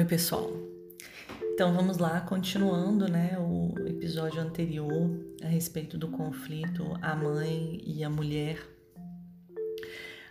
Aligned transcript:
Oi, 0.00 0.06
pessoal. 0.06 0.50
Então 1.52 1.74
vamos 1.74 1.98
lá, 1.98 2.22
continuando, 2.22 3.06
né, 3.06 3.36
o 3.38 3.74
episódio 3.86 4.40
anterior 4.40 5.10
a 5.42 5.46
respeito 5.46 5.98
do 5.98 6.08
conflito 6.08 6.96
a 7.02 7.14
mãe 7.14 7.82
e 7.84 8.02
a 8.02 8.08
mulher. 8.08 8.66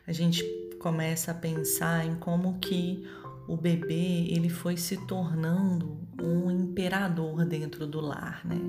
A 0.07 0.11
gente 0.11 0.43
começa 0.79 1.29
a 1.29 1.36
pensar 1.36 2.04
em 2.04 2.16
como 2.16 2.57
que 2.57 3.07
o 3.47 3.55
bebê 3.55 4.25
ele 4.32 4.50
foi 4.50 4.75
se 4.75 5.05
tornando 5.05 5.99
um 6.20 6.49
imperador 6.49 7.45
dentro 7.45 7.86
do 7.86 8.01
lar, 8.01 8.43
né? 8.43 8.59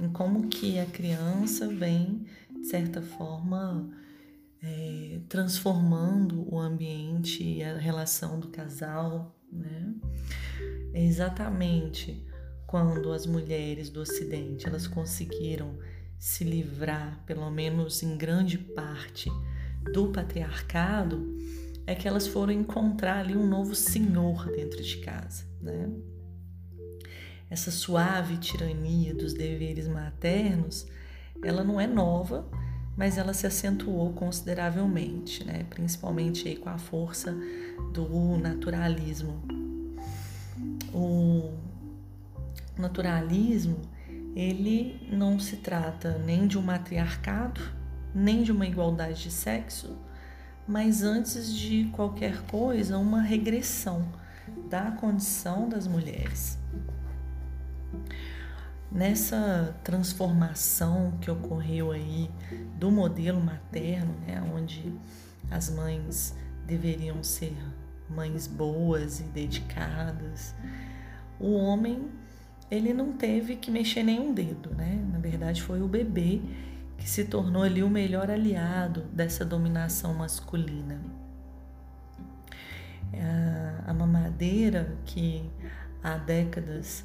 Em 0.00 0.08
como 0.08 0.48
que 0.48 0.78
a 0.78 0.86
criança 0.86 1.68
vem 1.68 2.24
de 2.50 2.68
certa 2.68 3.02
forma 3.02 3.86
é, 4.62 5.20
transformando 5.28 6.50
o 6.50 6.58
ambiente 6.58 7.44
e 7.44 7.62
a 7.62 7.76
relação 7.76 8.40
do 8.40 8.48
casal, 8.48 9.36
né? 9.52 9.91
É 10.92 11.02
exatamente 11.02 12.26
quando 12.66 13.12
as 13.12 13.26
mulheres 13.26 13.90
do 13.90 14.00
Ocidente 14.00 14.66
elas 14.66 14.86
conseguiram 14.86 15.78
se 16.18 16.44
livrar, 16.44 17.22
pelo 17.26 17.50
menos 17.50 18.02
em 18.02 18.16
grande 18.16 18.56
parte, 18.56 19.30
do 19.92 20.08
patriarcado, 20.08 21.36
é 21.86 21.94
que 21.94 22.06
elas 22.06 22.26
foram 22.26 22.52
encontrar 22.52 23.18
ali 23.18 23.36
um 23.36 23.46
novo 23.46 23.74
senhor 23.74 24.50
dentro 24.52 24.82
de 24.82 24.98
casa, 24.98 25.44
né? 25.60 25.90
Essa 27.50 27.70
suave 27.70 28.38
tirania 28.38 29.14
dos 29.14 29.34
deveres 29.34 29.86
maternos, 29.86 30.86
ela 31.44 31.62
não 31.62 31.78
é 31.78 31.86
nova, 31.86 32.48
mas 32.96 33.18
ela 33.18 33.34
se 33.34 33.46
acentuou 33.46 34.12
consideravelmente, 34.12 35.44
né? 35.44 35.66
principalmente 35.68 36.48
aí 36.48 36.56
com 36.56 36.70
a 36.70 36.78
força 36.78 37.36
do 37.92 38.38
naturalismo. 38.38 39.61
O 40.92 41.52
naturalismo 42.76 43.80
ele 44.34 45.06
não 45.10 45.38
se 45.38 45.56
trata 45.56 46.18
nem 46.18 46.46
de 46.46 46.58
um 46.58 46.62
matriarcado, 46.62 47.60
nem 48.14 48.42
de 48.42 48.50
uma 48.50 48.66
igualdade 48.66 49.22
de 49.22 49.30
sexo, 49.30 49.96
mas 50.66 51.02
antes 51.02 51.54
de 51.54 51.84
qualquer 51.92 52.42
coisa, 52.42 52.96
uma 52.98 53.20
regressão 53.20 54.08
da 54.68 54.90
condição 54.90 55.68
das 55.68 55.86
mulheres. 55.86 56.58
Nessa 58.90 59.74
transformação 59.82 61.18
que 61.20 61.30
ocorreu 61.30 61.92
aí 61.92 62.30
do 62.78 62.90
modelo 62.90 63.40
materno, 63.40 64.14
né, 64.26 64.42
onde 64.54 64.94
as 65.50 65.70
mães 65.70 66.34
deveriam 66.66 67.22
ser 67.22 67.56
mães 68.08 68.46
boas 68.46 69.20
e 69.20 69.24
dedicadas, 69.24 70.54
o 71.40 71.52
homem 71.54 72.08
ele 72.70 72.94
não 72.94 73.12
teve 73.12 73.56
que 73.56 73.70
mexer 73.70 74.02
nenhum 74.02 74.32
dedo, 74.32 74.74
né? 74.74 75.04
Na 75.12 75.18
verdade 75.18 75.62
foi 75.62 75.82
o 75.82 75.88
bebê 75.88 76.40
que 76.96 77.08
se 77.08 77.24
tornou 77.24 77.62
ali 77.62 77.82
o 77.82 77.90
melhor 77.90 78.30
aliado 78.30 79.02
dessa 79.12 79.44
dominação 79.44 80.14
masculina. 80.14 81.00
A 83.86 83.92
mamadeira 83.92 84.96
que 85.04 85.50
há 86.02 86.16
décadas 86.16 87.04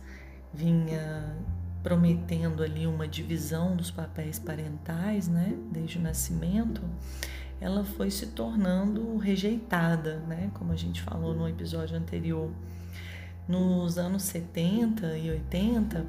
vinha 0.53 1.35
prometendo 1.83 2.63
ali 2.63 2.87
uma 2.87 3.07
divisão 3.07 3.75
dos 3.75 3.91
papéis 3.91 4.39
parentais, 4.39 5.27
né, 5.27 5.53
desde 5.71 5.97
o 5.97 6.01
nascimento, 6.01 6.81
ela 7.59 7.83
foi 7.83 8.11
se 8.11 8.27
tornando 8.27 9.17
rejeitada, 9.17 10.19
né, 10.27 10.49
como 10.53 10.71
a 10.71 10.75
gente 10.75 11.01
falou 11.01 11.33
no 11.33 11.47
episódio 11.47 11.97
anterior. 11.97 12.51
Nos 13.47 13.97
anos 13.97 14.23
70 14.23 15.17
e 15.17 15.31
80, 15.31 16.05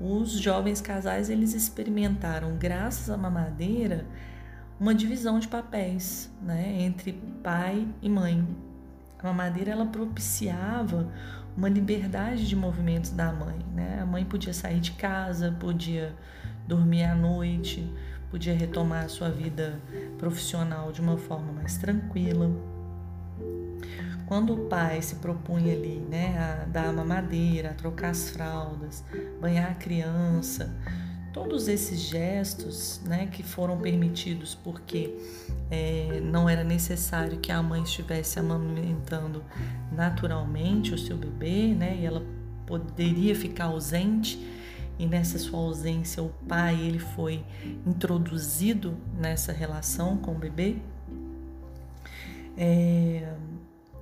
os 0.00 0.32
jovens 0.32 0.80
casais 0.80 1.30
eles 1.30 1.54
experimentaram, 1.54 2.56
graças 2.56 3.08
à 3.08 3.16
mamadeira, 3.16 4.04
uma 4.78 4.94
divisão 4.94 5.38
de 5.38 5.48
papéis, 5.48 6.30
né, 6.42 6.82
entre 6.82 7.12
pai 7.42 7.86
e 8.02 8.08
mãe. 8.08 8.46
A 9.18 9.28
mamadeira 9.28 9.70
ela 9.70 9.86
propiciava 9.86 11.10
uma 11.56 11.68
liberdade 11.68 12.46
de 12.46 12.56
movimentos 12.56 13.10
da 13.10 13.32
mãe. 13.32 13.58
Né? 13.74 14.00
A 14.02 14.06
mãe 14.06 14.24
podia 14.24 14.52
sair 14.52 14.80
de 14.80 14.92
casa, 14.92 15.56
podia 15.58 16.14
dormir 16.66 17.04
à 17.04 17.14
noite, 17.14 17.88
podia 18.34 18.52
retomar 18.52 19.04
a 19.04 19.08
sua 19.08 19.30
vida 19.30 19.80
profissional 20.18 20.90
de 20.90 21.00
uma 21.00 21.16
forma 21.16 21.52
mais 21.52 21.76
tranquila. 21.76 22.50
Quando 24.26 24.54
o 24.54 24.56
pai 24.66 25.00
se 25.02 25.14
propunha 25.16 25.72
ali, 25.72 26.04
né, 26.10 26.36
a 26.36 26.64
dar 26.64 26.88
a 26.88 26.92
mamadeira, 26.92 27.70
a 27.70 27.74
trocar 27.74 28.10
as 28.10 28.30
fraldas, 28.30 29.04
banhar 29.40 29.70
a 29.70 29.74
criança, 29.74 30.74
todos 31.32 31.68
esses 31.68 32.00
gestos 32.00 33.00
né, 33.04 33.28
que 33.30 33.44
foram 33.44 33.78
permitidos 33.78 34.52
porque 34.52 35.16
é, 35.70 36.20
não 36.20 36.48
era 36.48 36.64
necessário 36.64 37.38
que 37.38 37.52
a 37.52 37.62
mãe 37.62 37.84
estivesse 37.84 38.40
amamentando 38.40 39.44
naturalmente 39.92 40.92
o 40.92 40.98
seu 40.98 41.16
bebê, 41.16 41.72
né, 41.72 41.98
e 42.00 42.04
ela 42.04 42.26
poderia 42.66 43.36
ficar 43.36 43.66
ausente 43.66 44.44
e 44.98 45.06
nessa 45.06 45.38
sua 45.38 45.58
ausência 45.58 46.22
o 46.22 46.30
pai 46.48 46.80
ele 46.80 46.98
foi 46.98 47.44
introduzido 47.86 48.96
nessa 49.18 49.52
relação 49.52 50.16
com 50.16 50.32
o 50.32 50.38
bebê. 50.38 50.76
É, 52.56 53.34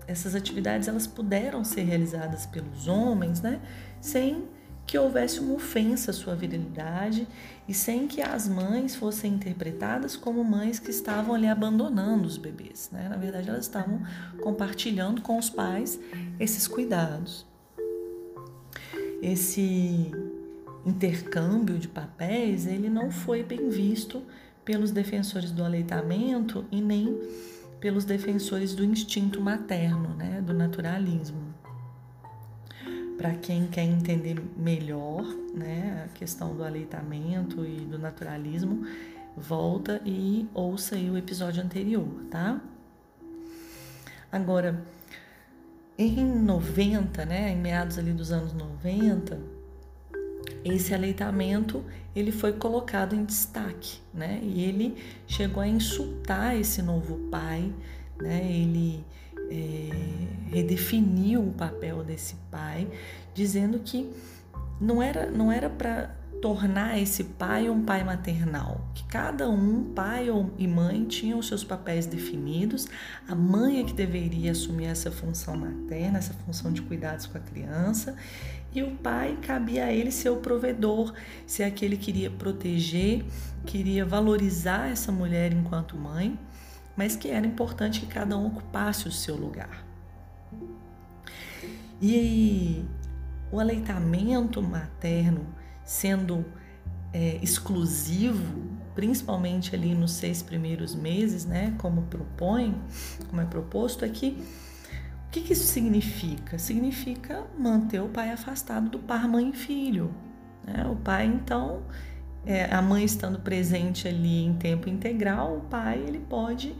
essas 0.06 0.34
atividades 0.34 0.88
elas 0.88 1.06
puderam 1.06 1.64
ser 1.64 1.82
realizadas 1.82 2.44
pelos 2.44 2.86
homens, 2.86 3.40
né, 3.40 3.60
sem 4.00 4.44
que 4.86 4.98
houvesse 4.98 5.40
uma 5.40 5.54
ofensa 5.54 6.10
à 6.10 6.14
sua 6.14 6.34
virilidade 6.34 7.26
e 7.68 7.72
sem 7.72 8.06
que 8.06 8.20
as 8.20 8.48
mães 8.48 8.94
fossem 8.94 9.32
interpretadas 9.34 10.16
como 10.16 10.42
mães 10.44 10.78
que 10.78 10.90
estavam 10.90 11.34
ali 11.34 11.46
abandonando 11.46 12.26
os 12.26 12.36
bebês. 12.36 12.90
Né? 12.92 13.08
Na 13.08 13.16
verdade, 13.16 13.48
elas 13.48 13.64
estavam 13.64 14.02
compartilhando 14.42 15.22
com 15.22 15.38
os 15.38 15.48
pais 15.48 15.98
esses 16.38 16.66
cuidados. 16.66 17.46
Esse 19.22 20.10
intercâmbio 20.84 21.78
de 21.78 21.88
papéis 21.88 22.66
ele 22.66 22.88
não 22.88 23.10
foi 23.10 23.42
bem 23.42 23.68
visto 23.68 24.22
pelos 24.64 24.90
defensores 24.90 25.50
do 25.50 25.64
aleitamento 25.64 26.64
e 26.70 26.80
nem 26.80 27.18
pelos 27.80 28.04
defensores 28.04 28.74
do 28.74 28.84
instinto 28.84 29.40
materno, 29.40 30.14
né, 30.14 30.40
do 30.40 30.54
naturalismo 30.54 31.52
para 33.22 33.34
quem 33.34 33.68
quer 33.68 33.84
entender 33.84 34.42
melhor 34.56 35.24
né, 35.54 36.06
a 36.06 36.08
questão 36.18 36.56
do 36.56 36.64
aleitamento 36.64 37.64
e 37.64 37.76
do 37.84 37.96
naturalismo, 37.96 38.84
volta 39.36 40.02
e 40.04 40.48
ouça 40.52 40.96
o 40.96 41.16
episódio 41.16 41.62
anterior, 41.62 42.08
tá? 42.28 42.60
Agora, 44.30 44.82
em 45.96 46.24
90, 46.24 47.24
né, 47.24 47.52
em 47.52 47.56
meados 47.56 47.96
ali 47.96 48.12
dos 48.12 48.32
anos 48.32 48.52
90, 48.52 49.38
esse 50.64 50.94
aleitamento 50.94 51.84
ele 52.14 52.30
foi 52.30 52.52
colocado 52.52 53.14
em 53.14 53.24
destaque, 53.24 53.98
né? 54.12 54.40
E 54.42 54.64
ele 54.64 54.96
chegou 55.26 55.62
a 55.62 55.68
insultar 55.68 56.58
esse 56.58 56.82
novo 56.82 57.16
pai, 57.30 57.72
né? 58.20 58.44
Ele 58.50 59.04
é, 59.50 59.88
redefiniu 60.54 61.42
o 61.42 61.52
papel 61.52 62.04
desse 62.04 62.36
pai, 62.50 62.86
dizendo 63.34 63.78
que 63.78 64.10
não 64.80 65.02
era 65.02 65.30
não 65.30 65.50
era 65.50 65.70
para 65.70 66.14
tornar 66.42 66.98
esse 66.98 67.24
pai 67.24 67.70
um 67.70 67.82
pai 67.82 68.04
maternal, 68.04 68.86
que 68.92 69.04
cada 69.04 69.48
um, 69.48 69.94
pai 69.94 70.26
e 70.58 70.68
mãe, 70.68 71.04
tinham 71.04 71.38
os 71.38 71.46
seus 71.46 71.64
papéis 71.64 72.04
definidos, 72.04 72.86
a 73.26 73.34
mãe 73.34 73.80
é 73.80 73.84
que 73.84 73.94
deveria 73.94 74.52
assumir 74.52 74.86
essa 74.86 75.10
função 75.10 75.56
materna, 75.56 76.18
essa 76.18 76.34
função 76.34 76.70
de 76.70 76.82
cuidados 76.82 77.24
com 77.24 77.38
a 77.38 77.40
criança, 77.40 78.14
e 78.74 78.82
o 78.82 78.90
pai 78.96 79.38
cabia 79.40 79.86
a 79.86 79.92
ele 79.92 80.10
ser 80.10 80.28
o 80.28 80.36
provedor, 80.36 81.14
se 81.46 81.62
é 81.62 81.70
que 81.70 81.84
ele 81.84 81.96
queria 81.96 82.30
proteger, 82.30 83.24
queria 83.64 84.04
valorizar 84.04 84.90
essa 84.90 85.10
mulher 85.10 85.52
enquanto 85.52 85.96
mãe 85.96 86.38
mas 86.96 87.16
que 87.16 87.28
era 87.28 87.46
importante 87.46 88.00
que 88.00 88.06
cada 88.06 88.36
um 88.36 88.46
ocupasse 88.46 89.08
o 89.08 89.12
seu 89.12 89.36
lugar. 89.36 89.84
E 92.00 92.84
o 93.50 93.60
aleitamento 93.60 94.60
materno 94.62 95.46
sendo 95.84 96.44
é, 97.12 97.38
exclusivo, 97.42 98.62
principalmente 98.94 99.74
ali 99.74 99.94
nos 99.94 100.12
seis 100.12 100.42
primeiros 100.42 100.94
meses, 100.94 101.44
né, 101.44 101.74
como 101.78 102.02
propõe, 102.02 102.74
como 103.28 103.40
é 103.40 103.44
proposto 103.44 104.04
aqui, 104.04 104.42
o 105.26 105.30
que, 105.32 105.40
que 105.40 105.52
isso 105.54 105.64
significa? 105.64 106.58
Significa 106.58 107.44
manter 107.58 108.00
o 108.00 108.08
pai 108.08 108.30
afastado 108.30 108.90
do 108.90 108.98
par 108.98 109.26
mãe 109.26 109.48
e 109.48 109.52
filho. 109.54 110.14
Né? 110.62 110.86
O 110.86 110.96
pai, 110.96 111.24
então, 111.24 111.82
é, 112.44 112.66
a 112.66 112.82
mãe 112.82 113.04
estando 113.04 113.40
presente 113.40 114.06
ali 114.06 114.44
em 114.44 114.52
tempo 114.54 114.90
integral, 114.90 115.56
o 115.56 115.60
pai 115.62 116.04
ele 116.06 116.18
pode 116.18 116.74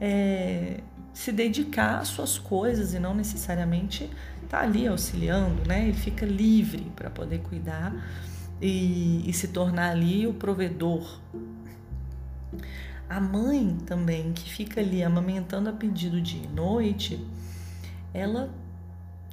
é, 0.00 0.80
se 1.12 1.32
dedicar 1.32 1.98
às 1.98 2.08
suas 2.08 2.38
coisas 2.38 2.94
e 2.94 3.00
não 3.00 3.12
necessariamente 3.12 4.04
estar 4.44 4.58
tá 4.58 4.60
ali 4.60 4.86
auxiliando, 4.86 5.66
né? 5.66 5.88
Ele 5.88 5.94
fica 5.94 6.24
livre 6.24 6.92
para 6.94 7.10
poder 7.10 7.38
cuidar 7.38 7.92
e, 8.60 9.28
e 9.28 9.32
se 9.32 9.48
tornar 9.48 9.90
ali 9.90 10.26
o 10.26 10.34
provedor. 10.34 11.20
A 13.08 13.20
mãe 13.20 13.76
também, 13.86 14.32
que 14.32 14.50
fica 14.50 14.80
ali 14.80 15.02
amamentando 15.02 15.68
a 15.68 15.72
pedido 15.72 16.20
dia 16.20 16.42
e 16.42 16.48
noite, 16.48 17.24
ela 18.12 18.50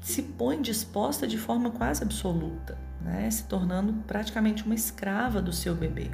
se 0.02 0.22
põe 0.22 0.62
disposta 0.62 1.26
de 1.26 1.38
forma 1.38 1.72
quase 1.72 2.04
absoluta, 2.04 2.78
né? 3.02 3.30
se 3.32 3.44
tornando 3.46 3.94
praticamente 4.06 4.64
uma 4.64 4.76
escrava 4.76 5.42
do 5.42 5.54
seu 5.54 5.74
bebê. 5.74 6.12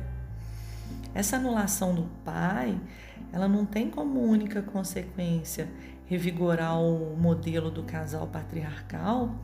Essa 1.14 1.38
anulação 1.38 1.96
do 1.96 2.04
pai, 2.24 2.80
ela 3.34 3.48
não 3.48 3.66
tem 3.66 3.90
como 3.90 4.22
única 4.22 4.62
consequência 4.62 5.68
revigorar 6.10 6.82
o 6.82 7.16
modelo 7.16 7.70
do 7.70 7.84
casal 7.84 8.26
patriarcal, 8.26 9.36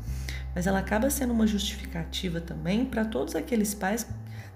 mas 0.56 0.65
ela 0.65 0.79
acaba 0.79 1.12
sendo 1.12 1.31
uma 1.31 1.45
justificativa 1.45 2.41
também 2.41 2.83
para 2.83 3.06
todos 3.06 3.35
aqueles 3.35 3.75
pais 3.75 4.07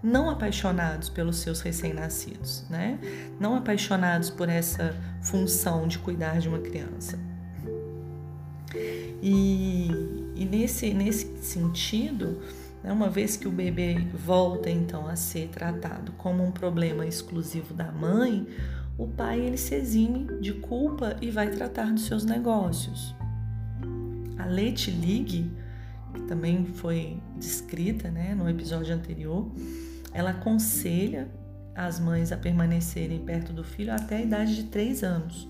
não 0.01 0.27
apaixonados 0.29 1.07
pelos 1.07 1.37
seus 1.37 1.61
recém-nascidos, 1.61 2.65
né? 2.69 2.97
Não 3.39 3.55
apaixonados 3.55 4.29
por 4.29 4.49
essa 4.49 4.95
função 5.21 5.87
de 5.87 5.99
cuidar 5.99 6.39
de 6.39 6.49
uma 6.49 6.59
criança. 6.59 7.19
E, 9.21 9.91
e 10.35 10.45
nesse, 10.45 10.93
nesse 10.93 11.37
sentido, 11.43 12.41
né, 12.83 12.91
uma 12.91 13.09
vez 13.09 13.35
que 13.35 13.47
o 13.47 13.51
bebê 13.51 13.99
volta 14.13 14.69
então 14.69 15.07
a 15.07 15.15
ser 15.15 15.49
tratado 15.49 16.11
como 16.13 16.43
um 16.43 16.51
problema 16.51 17.05
exclusivo 17.05 17.73
da 17.73 17.91
mãe, 17.91 18.47
o 18.99 19.07
pai 19.07 19.39
ele 19.39 19.57
se 19.57 19.73
exime 19.73 20.27
de 20.41 20.53
culpa 20.53 21.15
e 21.21 21.31
vai 21.31 21.49
tratar 21.49 21.93
dos 21.93 22.03
seus 22.03 22.25
negócios. 22.25 23.15
A 24.37 24.43
Leite 24.45 24.91
League, 24.91 25.49
que 26.13 26.21
também 26.23 26.65
foi 26.65 27.17
descrita 27.37 28.11
né, 28.11 28.35
no 28.35 28.49
episódio 28.49 28.93
anterior, 28.93 29.49
ela 30.13 30.31
aconselha 30.31 31.29
as 31.73 31.97
mães 31.97 32.33
a 32.33 32.37
permanecerem 32.37 33.19
perto 33.19 33.53
do 33.53 33.63
filho 33.63 33.93
até 33.93 34.17
a 34.17 34.21
idade 34.21 34.53
de 34.53 34.63
3 34.65 35.01
anos. 35.03 35.47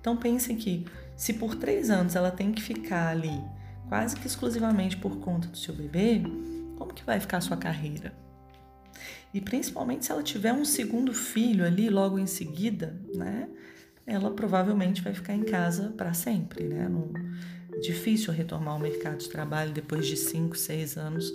Então 0.00 0.16
pensem 0.16 0.56
que 0.56 0.84
se 1.16 1.34
por 1.34 1.54
3 1.54 1.90
anos 1.90 2.16
ela 2.16 2.32
tem 2.32 2.50
que 2.50 2.60
ficar 2.60 3.10
ali 3.10 3.40
quase 3.88 4.16
que 4.16 4.26
exclusivamente 4.26 4.96
por 4.96 5.18
conta 5.18 5.46
do 5.46 5.56
seu 5.56 5.74
bebê, 5.74 6.22
como 6.76 6.92
que 6.92 7.04
vai 7.04 7.20
ficar 7.20 7.36
a 7.36 7.40
sua 7.40 7.56
carreira? 7.56 8.12
E 9.32 9.40
principalmente 9.40 10.06
se 10.06 10.12
ela 10.12 10.22
tiver 10.22 10.52
um 10.52 10.64
segundo 10.64 11.12
filho 11.12 11.64
ali 11.64 11.88
logo 11.88 12.18
em 12.18 12.26
seguida, 12.26 13.00
né? 13.14 13.48
Ela 14.06 14.30
provavelmente 14.32 15.02
vai 15.02 15.14
ficar 15.14 15.34
em 15.34 15.44
casa 15.44 15.94
para 15.96 16.12
sempre, 16.12 16.64
né? 16.64 16.88
É 17.72 17.78
difícil 17.78 18.32
retomar 18.32 18.74
ao 18.74 18.80
mercado 18.80 19.18
de 19.18 19.28
trabalho 19.28 19.72
depois 19.72 20.06
de 20.06 20.16
5, 20.16 20.56
6 20.56 20.96
anos 20.96 21.32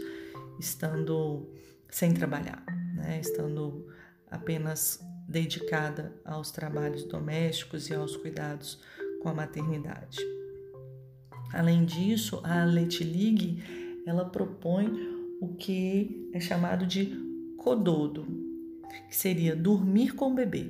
estando 0.60 1.50
sem 1.90 2.14
trabalhar, 2.14 2.64
né? 2.96 3.20
Estando 3.22 3.88
apenas 4.30 5.00
dedicada 5.28 6.14
aos 6.26 6.52
trabalhos 6.52 7.04
domésticos 7.06 7.90
e 7.90 7.94
aos 7.94 8.18
cuidados 8.18 8.80
com 9.22 9.30
a 9.30 9.34
maternidade. 9.34 10.20
Além 11.54 11.86
disso, 11.86 12.42
a 12.44 12.66
League, 12.66 13.64
ela 14.06 14.26
propõe 14.26 14.92
o 15.42 15.56
que 15.56 16.30
é 16.34 16.40
chamado 16.40 16.86
de 16.86 17.25
cododo, 17.66 18.28
que 19.10 19.16
seria 19.16 19.56
dormir 19.56 20.14
com 20.14 20.32
o 20.32 20.36
bebê. 20.36 20.70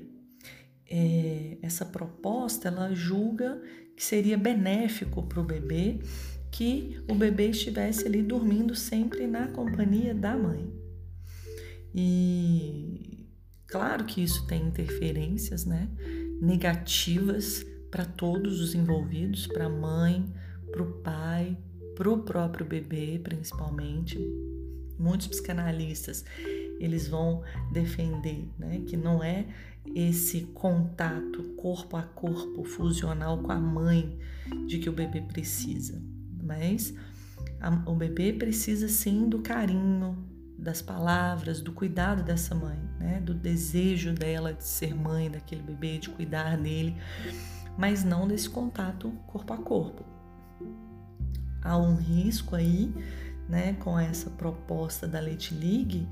É, 0.89 1.57
essa 1.61 1.83
proposta 1.83 2.69
ela 2.69 2.93
julga 2.95 3.61
que 3.97 4.03
seria 4.03 4.37
benéfico 4.37 5.21
para 5.23 5.41
o 5.41 5.43
bebê 5.43 5.99
que 6.49 6.97
o 7.09 7.13
bebê 7.15 7.49
estivesse 7.49 8.07
ali 8.07 8.23
dormindo 8.23 8.73
sempre 8.73 9.27
na 9.27 9.49
companhia 9.49 10.15
da 10.15 10.37
mãe. 10.37 10.71
E 11.93 13.27
claro 13.67 14.05
que 14.05 14.23
isso 14.23 14.47
tem 14.47 14.65
interferências 14.65 15.65
né, 15.65 15.89
negativas 16.41 17.65
para 17.91 18.05
todos 18.05 18.61
os 18.61 18.73
envolvidos, 18.73 19.47
para 19.47 19.65
a 19.65 19.69
mãe, 19.69 20.33
para 20.71 20.81
o 20.81 20.93
pai, 21.01 21.57
para 21.93 22.09
o 22.09 22.19
próprio 22.19 22.65
bebê, 22.65 23.19
principalmente. 23.21 24.17
Muitos 24.97 25.27
psicanalistas 25.27 26.23
eles 26.79 27.07
vão 27.07 27.43
defender 27.71 28.47
né, 28.57 28.81
que 28.87 28.97
não 28.97 29.23
é 29.23 29.45
esse 29.93 30.41
contato 30.53 31.43
corpo 31.55 31.95
a 31.95 32.01
corpo 32.01 32.63
fusional 32.63 33.37
com 33.39 33.51
a 33.51 33.59
mãe 33.59 34.17
de 34.67 34.79
que 34.79 34.89
o 34.89 34.93
bebê 34.93 35.21
precisa, 35.21 36.01
mas 36.41 36.93
a, 37.59 37.69
o 37.89 37.95
bebê 37.95 38.33
precisa 38.33 38.87
sim 38.87 39.29
do 39.29 39.39
carinho, 39.39 40.17
das 40.57 40.81
palavras, 40.81 41.61
do 41.61 41.71
cuidado 41.71 42.23
dessa 42.23 42.55
mãe, 42.55 42.79
né, 42.99 43.19
do 43.19 43.33
desejo 43.33 44.13
dela 44.13 44.53
de 44.53 44.63
ser 44.63 44.95
mãe 44.95 45.29
daquele 45.29 45.61
bebê, 45.61 45.97
de 45.97 46.09
cuidar 46.09 46.57
dele, 46.57 46.95
mas 47.77 48.03
não 48.03 48.27
desse 48.27 48.49
contato 48.49 49.11
corpo 49.27 49.53
a 49.53 49.57
corpo. 49.57 50.05
Há 51.61 51.77
um 51.77 51.95
risco 51.95 52.55
aí 52.55 52.93
né, 53.47 53.73
com 53.79 53.97
essa 53.97 54.29
proposta 54.29 55.07
da 55.07 55.19
Leite 55.19 55.53
League 55.53 56.07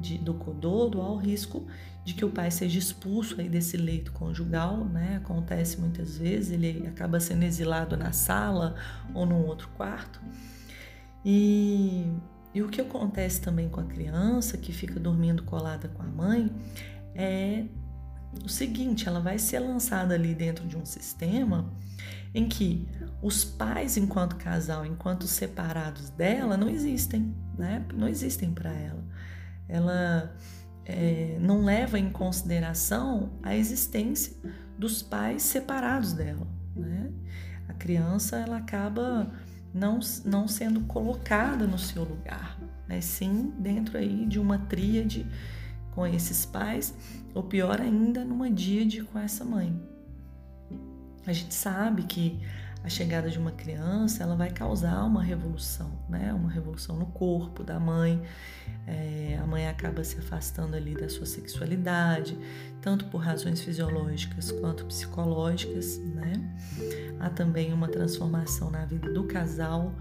de, 0.00 0.18
do 0.18 0.34
Cododo, 0.34 1.00
há 1.02 1.10
o 1.10 1.16
risco 1.16 1.66
de 2.04 2.14
que 2.14 2.24
o 2.24 2.30
pai 2.30 2.50
seja 2.50 2.78
expulso 2.78 3.38
aí 3.38 3.48
desse 3.48 3.76
leito 3.76 4.12
conjugal, 4.12 4.84
né? 4.86 5.16
Acontece 5.22 5.78
muitas 5.78 6.16
vezes, 6.16 6.52
ele 6.52 6.86
acaba 6.86 7.20
sendo 7.20 7.42
exilado 7.42 7.98
na 7.98 8.12
sala 8.12 8.74
ou 9.12 9.26
num 9.26 9.44
outro 9.44 9.68
quarto. 9.76 10.18
E, 11.22 12.10
e 12.54 12.62
o 12.62 12.68
que 12.68 12.80
acontece 12.80 13.42
também 13.42 13.68
com 13.68 13.80
a 13.80 13.84
criança 13.84 14.56
que 14.56 14.72
fica 14.72 14.98
dormindo 14.98 15.42
colada 15.42 15.88
com 15.88 16.02
a 16.02 16.06
mãe 16.06 16.50
é 17.14 17.64
o 18.42 18.48
seguinte, 18.48 19.06
ela 19.06 19.20
vai 19.20 19.38
ser 19.38 19.58
lançada 19.58 20.14
ali 20.14 20.34
dentro 20.34 20.66
de 20.66 20.76
um 20.76 20.86
sistema 20.86 21.70
em 22.34 22.48
que 22.48 22.88
os 23.20 23.44
pais, 23.44 23.96
enquanto 23.96 24.36
casal, 24.36 24.86
enquanto 24.86 25.26
separados 25.26 26.10
dela, 26.10 26.56
não 26.56 26.68
existem, 26.68 27.34
né? 27.56 27.84
Não 27.92 28.08
existem 28.08 28.52
para 28.52 28.72
ela. 28.72 29.04
Ela 29.68 30.36
é, 30.84 31.36
não 31.40 31.64
leva 31.64 31.98
em 31.98 32.10
consideração 32.10 33.30
a 33.42 33.56
existência 33.56 34.36
dos 34.78 35.02
pais 35.02 35.42
separados 35.42 36.12
dela, 36.12 36.46
né? 36.76 37.10
A 37.68 37.74
criança 37.74 38.36
ela 38.36 38.56
acaba 38.56 39.30
não, 39.74 39.98
não 40.24 40.48
sendo 40.48 40.80
colocada 40.82 41.66
no 41.66 41.78
seu 41.78 42.04
lugar, 42.04 42.58
mas 42.88 43.04
sim 43.04 43.52
dentro 43.58 43.98
aí 43.98 44.26
de 44.26 44.38
uma 44.38 44.58
tríade 44.58 45.26
com 45.94 46.06
esses 46.06 46.46
pais, 46.46 46.94
ou 47.34 47.42
pior 47.42 47.80
ainda, 47.80 48.24
numa 48.24 48.50
díade 48.50 49.02
com 49.02 49.18
essa 49.18 49.44
mãe. 49.44 49.76
A 51.26 51.32
gente 51.32 51.52
sabe 51.52 52.04
que 52.04 52.40
a 52.82 52.88
chegada 52.88 53.28
de 53.28 53.38
uma 53.38 53.50
criança 53.50 54.22
ela 54.22 54.36
vai 54.36 54.50
causar 54.50 55.04
uma 55.04 55.22
revolução, 55.22 55.90
né? 56.08 56.32
Uma 56.32 56.50
revolução 56.50 56.96
no 56.96 57.06
corpo 57.06 57.62
da 57.62 57.78
mãe. 57.78 58.22
É, 58.86 59.38
a 59.42 59.46
mãe 59.46 59.68
acaba 59.68 60.02
se 60.04 60.18
afastando 60.18 60.76
ali 60.76 60.94
da 60.94 61.08
sua 61.08 61.26
sexualidade, 61.26 62.38
tanto 62.80 63.06
por 63.06 63.18
razões 63.18 63.60
fisiológicas 63.60 64.52
quanto 64.52 64.86
psicológicas, 64.86 65.98
né? 65.98 66.32
Há 67.20 67.28
também 67.28 67.72
uma 67.72 67.88
transformação 67.88 68.70
na 68.70 68.84
vida 68.84 69.12
do 69.12 69.24
casal, 69.24 69.92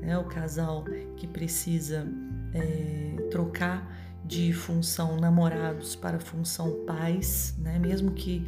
né? 0.00 0.16
O 0.18 0.24
casal 0.24 0.84
que 1.16 1.26
precisa 1.26 2.06
é, 2.54 3.28
trocar 3.30 3.90
de 4.24 4.52
função 4.52 5.16
namorados 5.16 5.96
para 5.96 6.20
função 6.20 6.84
pais, 6.84 7.56
né? 7.58 7.78
Mesmo 7.78 8.12
que 8.12 8.46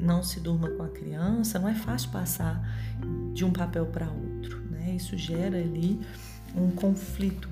não 0.00 0.22
se 0.22 0.40
durma 0.40 0.68
com 0.70 0.82
a 0.82 0.88
criança, 0.88 1.58
não 1.58 1.68
é 1.68 1.74
fácil 1.74 2.10
passar 2.10 2.62
de 3.32 3.44
um 3.44 3.52
papel 3.52 3.86
para 3.86 4.08
outro, 4.08 4.60
né? 4.70 4.94
Isso 4.96 5.16
gera 5.16 5.58
ali 5.58 6.00
um 6.56 6.70
conflito 6.70 7.48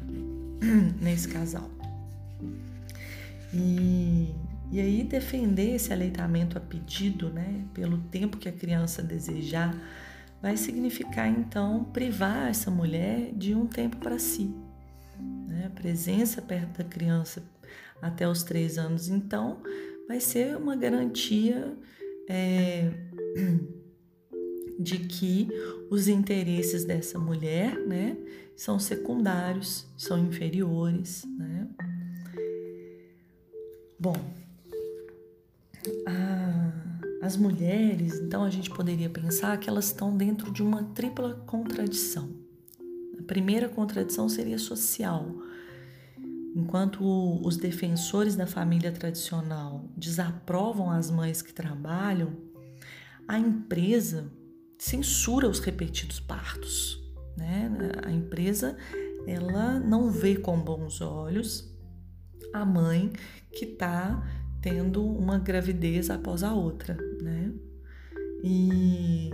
nesse 1.01 1.29
casal. 1.29 1.71
E, 3.53 4.35
e 4.71 4.81
aí 4.81 5.05
defender 5.05 5.75
esse 5.75 5.93
aleitamento 5.93 6.57
a 6.57 6.61
pedido, 6.61 7.29
né, 7.29 7.65
pelo 7.75 7.99
tempo 7.99 8.39
que 8.39 8.49
a 8.49 8.53
criança 8.53 9.03
desejar, 9.03 9.77
vai 10.41 10.57
significar 10.57 11.29
então 11.29 11.85
privar 11.85 12.49
essa 12.49 12.71
mulher 12.71 13.33
de 13.35 13.55
um 13.55 13.67
tempo 13.67 13.97
para 13.99 14.19
si. 14.19 14.55
Né? 15.47 15.67
A 15.67 15.71
presença 15.71 16.41
perto 16.41 16.79
da 16.79 16.85
criança 16.85 17.43
até 18.01 18.27
os 18.27 18.43
três 18.43 18.79
anos, 18.79 19.09
então, 19.09 19.59
vai 20.09 20.21
ser 20.21 20.57
uma 20.57 20.77
garantia 20.77 21.77
é, 22.29 22.91
de 24.79 24.99
que 24.99 25.49
os 25.91 26.09
interesses 26.09 26.85
dessa 26.85 27.19
mulher, 27.19 27.79
né, 27.87 28.17
são 28.57 28.79
secundários, 28.79 29.87
são 29.97 30.19
inferiores, 30.19 31.25
né? 31.39 31.69
Bom, 33.99 34.17
a, 36.07 36.73
As 37.23 37.37
mulheres, 37.37 38.19
então 38.19 38.43
a 38.43 38.51
gente 38.51 38.69
poderia 38.69 39.09
pensar 39.09 39.57
que 39.59 39.69
elas 39.71 39.87
estão 39.87 40.17
dentro 40.17 40.51
de 40.51 40.61
uma 40.63 40.83
tripla 40.83 41.35
contradição. 41.47 42.29
A 43.19 43.23
primeira 43.23 43.69
contradição 43.69 44.29
seria 44.29 44.59
social. 44.59 45.37
Enquanto 46.55 47.03
os 47.47 47.57
defensores 47.57 48.37
da 48.37 48.47
família 48.47 48.93
tradicional 48.93 49.89
desaprovam 49.97 50.91
as 50.91 51.11
mães 51.11 51.41
que 51.41 51.53
trabalham, 51.53 52.37
a 53.27 53.39
empresa 53.39 54.31
censura 54.79 55.49
os 55.49 55.61
repetidos 55.61 56.21
partos. 56.21 57.03
Né? 57.37 57.71
A 58.05 58.11
empresa 58.11 58.77
ela 59.27 59.79
não 59.79 60.11
vê 60.11 60.37
com 60.37 60.61
bons 60.61 61.01
olhos 61.01 61.73
a 62.53 62.65
mãe 62.65 63.13
que 63.51 63.65
está 63.65 64.23
tendo 64.61 65.05
uma 65.05 65.39
gravidez 65.39 66.11
após 66.11 66.43
a 66.43 66.53
outra, 66.53 66.97
né? 67.21 67.53
E, 68.45 69.31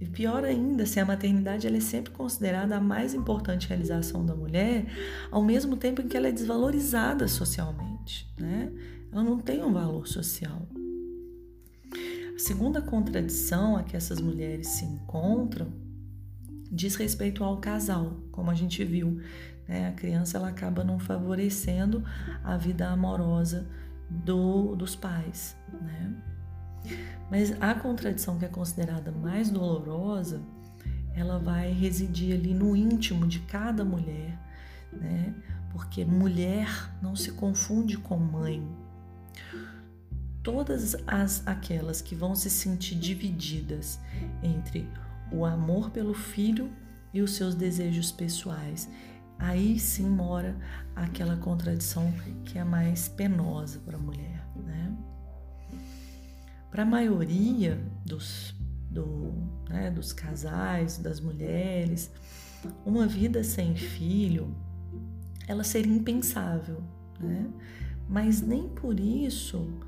e 0.00 0.06
pior 0.06 0.44
ainda, 0.44 0.84
se 0.84 1.00
a 1.00 1.04
maternidade 1.04 1.66
ela 1.66 1.76
é 1.76 1.80
sempre 1.80 2.12
considerada 2.12 2.76
a 2.76 2.80
mais 2.80 3.14
importante 3.14 3.68
realização 3.68 4.26
da 4.26 4.34
mulher, 4.34 4.86
ao 5.30 5.42
mesmo 5.42 5.76
tempo 5.76 6.02
em 6.02 6.08
que 6.08 6.16
ela 6.16 6.28
é 6.28 6.32
desvalorizada 6.32 7.26
socialmente, 7.26 8.30
né? 8.38 8.70
Ela 9.10 9.22
não 9.22 9.38
tem 9.38 9.64
um 9.64 9.72
valor 9.72 10.06
social. 10.06 10.68
A 12.34 12.38
segunda 12.38 12.82
contradição 12.82 13.76
a 13.76 13.82
que 13.82 13.96
essas 13.96 14.20
mulheres 14.20 14.68
se 14.68 14.84
encontram 14.84 15.72
diz 16.70 16.96
respeito 16.96 17.42
ao 17.42 17.58
casal, 17.58 18.20
como 18.30 18.50
a 18.50 18.54
gente 18.54 18.84
viu. 18.84 19.20
Né? 19.66 19.88
A 19.88 19.92
criança 19.92 20.36
ela 20.36 20.48
acaba 20.48 20.84
não 20.84 20.98
favorecendo 20.98 22.04
a 22.44 22.56
vida 22.56 22.88
amorosa 22.88 23.66
do, 24.10 24.76
dos 24.76 24.94
pais, 24.94 25.56
né? 25.80 26.14
Mas 27.30 27.60
a 27.60 27.74
contradição 27.74 28.38
que 28.38 28.44
é 28.44 28.48
considerada 28.48 29.10
mais 29.10 29.50
dolorosa, 29.50 30.40
ela 31.14 31.38
vai 31.38 31.72
residir 31.72 32.34
ali 32.34 32.54
no 32.54 32.76
íntimo 32.76 33.26
de 33.26 33.40
cada 33.40 33.84
mulher, 33.84 34.38
né? 34.92 35.34
Porque 35.72 36.04
mulher 36.04 36.68
não 37.02 37.16
se 37.16 37.32
confunde 37.32 37.98
com 37.98 38.16
mãe. 38.16 38.66
Todas 40.42 40.96
as 41.06 41.46
aquelas 41.46 42.00
que 42.00 42.14
vão 42.14 42.36
se 42.36 42.48
sentir 42.48 42.94
divididas 42.94 43.98
entre 44.42 44.88
o 45.32 45.44
amor 45.44 45.90
pelo 45.90 46.14
filho 46.14 46.70
e 47.12 47.20
os 47.20 47.32
seus 47.32 47.54
desejos 47.54 48.12
pessoais 48.12 48.88
aí 49.38 49.78
sim 49.78 50.08
mora 50.08 50.56
aquela 50.94 51.36
contradição 51.36 52.12
que 52.44 52.58
é 52.58 52.64
mais 52.64 53.08
penosa 53.08 53.80
para 53.80 53.96
a 53.96 54.00
mulher. 54.00 54.35
Para 56.76 56.82
a 56.82 56.86
maioria 56.86 57.80
dos, 58.04 58.54
do, 58.90 59.32
né, 59.66 59.90
dos 59.90 60.12
casais, 60.12 60.98
das 60.98 61.20
mulheres, 61.20 62.12
uma 62.84 63.06
vida 63.06 63.42
sem 63.42 63.74
filho, 63.74 64.54
ela 65.48 65.64
seria 65.64 65.90
impensável, 65.90 66.82
né? 67.18 67.48
Mas 68.06 68.42
nem 68.42 68.68
por 68.68 69.00
isso 69.00 69.80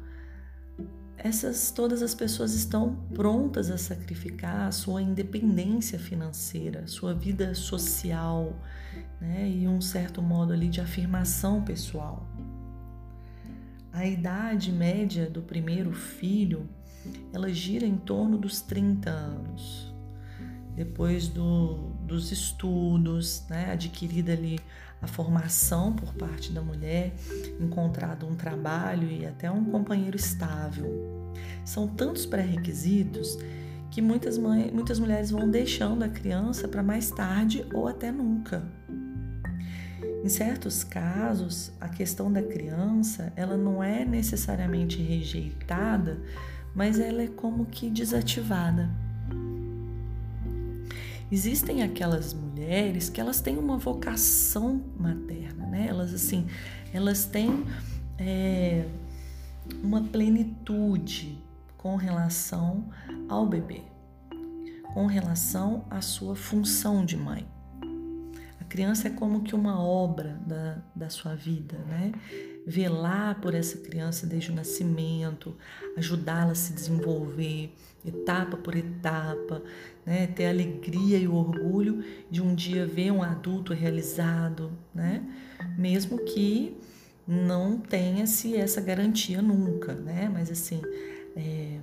essas 1.18 1.70
todas 1.70 2.00
as 2.00 2.14
pessoas 2.14 2.54
estão 2.54 2.96
prontas 3.12 3.70
a 3.70 3.76
sacrificar 3.76 4.68
a 4.68 4.72
sua 4.72 5.02
independência 5.02 5.98
financeira, 5.98 6.86
sua 6.86 7.12
vida 7.12 7.54
social, 7.54 8.58
né, 9.20 9.46
e 9.46 9.68
um 9.68 9.82
certo 9.82 10.22
modo 10.22 10.54
ali 10.54 10.70
de 10.70 10.80
afirmação 10.80 11.62
pessoal. 11.62 12.26
A 13.92 14.06
idade 14.06 14.72
média 14.72 15.28
do 15.28 15.42
primeiro 15.42 15.92
filho, 15.92 16.66
ela 17.32 17.52
gira 17.52 17.86
em 17.86 17.96
torno 17.96 18.38
dos 18.38 18.60
30 18.60 19.10
anos. 19.10 19.94
Depois 20.74 21.28
do, 21.28 21.90
dos 22.06 22.30
estudos, 22.30 23.44
né, 23.48 23.72
adquirida 23.72 24.32
ali 24.32 24.60
a 25.00 25.06
formação 25.06 25.92
por 25.92 26.12
parte 26.14 26.52
da 26.52 26.60
mulher, 26.60 27.14
encontrado 27.60 28.26
um 28.26 28.34
trabalho 28.34 29.10
e 29.10 29.26
até 29.26 29.50
um 29.50 29.64
companheiro 29.64 30.16
estável. 30.16 31.32
São 31.64 31.86
tantos 31.86 32.26
pré-requisitos 32.26 33.38
que 33.90 34.02
muitas, 34.02 34.36
mães, 34.36 34.72
muitas 34.72 34.98
mulheres 34.98 35.30
vão 35.30 35.48
deixando 35.48 36.02
a 36.02 36.08
criança 36.08 36.68
para 36.68 36.82
mais 36.82 37.10
tarde 37.10 37.64
ou 37.72 37.86
até 37.86 38.10
nunca. 38.10 38.62
Em 40.24 40.28
certos 40.28 40.82
casos, 40.82 41.72
a 41.80 41.88
questão 41.88 42.30
da 42.32 42.42
criança, 42.42 43.32
ela 43.36 43.56
não 43.56 43.82
é 43.82 44.04
necessariamente 44.04 45.00
rejeitada, 45.00 46.20
mas 46.78 47.00
ela 47.00 47.22
é 47.22 47.26
como 47.26 47.66
que 47.66 47.90
desativada. 47.90 48.88
Existem 51.28 51.82
aquelas 51.82 52.32
mulheres 52.32 53.10
que 53.10 53.20
elas 53.20 53.40
têm 53.40 53.58
uma 53.58 53.76
vocação 53.76 54.80
materna, 54.96 55.66
né? 55.66 55.88
Elas 55.88 56.14
assim, 56.14 56.46
elas 56.94 57.24
têm 57.24 57.66
é, 58.16 58.86
uma 59.82 60.04
plenitude 60.04 61.42
com 61.76 61.96
relação 61.96 62.84
ao 63.28 63.44
bebê, 63.44 63.82
com 64.94 65.06
relação 65.06 65.84
à 65.90 66.00
sua 66.00 66.36
função 66.36 67.04
de 67.04 67.16
mãe. 67.16 67.44
A 68.60 68.64
criança 68.68 69.08
é 69.08 69.10
como 69.10 69.42
que 69.42 69.52
uma 69.52 69.82
obra 69.82 70.40
da, 70.46 70.78
da 70.94 71.10
sua 71.10 71.34
vida, 71.34 71.76
né? 71.88 72.12
Velar 72.68 73.40
por 73.40 73.54
essa 73.54 73.78
criança 73.78 74.26
desde 74.26 74.50
o 74.50 74.54
nascimento, 74.54 75.56
ajudá-la 75.96 76.52
a 76.52 76.54
se 76.54 76.74
desenvolver, 76.74 77.72
etapa 78.04 78.58
por 78.58 78.76
etapa, 78.76 79.62
né? 80.04 80.26
ter 80.26 80.46
a 80.46 80.50
alegria 80.50 81.16
e 81.16 81.26
o 81.26 81.34
orgulho 81.34 82.04
de 82.30 82.42
um 82.42 82.54
dia 82.54 82.86
ver 82.86 83.10
um 83.10 83.22
adulto 83.22 83.72
realizado, 83.72 84.70
né? 84.94 85.22
mesmo 85.78 86.18
que 86.18 86.76
não 87.26 87.78
tenha-se 87.78 88.54
essa 88.54 88.80
garantia 88.80 89.40
nunca, 89.40 89.94
né? 89.94 90.30
mas 90.32 90.50
assim, 90.50 90.82
é, 91.34 91.78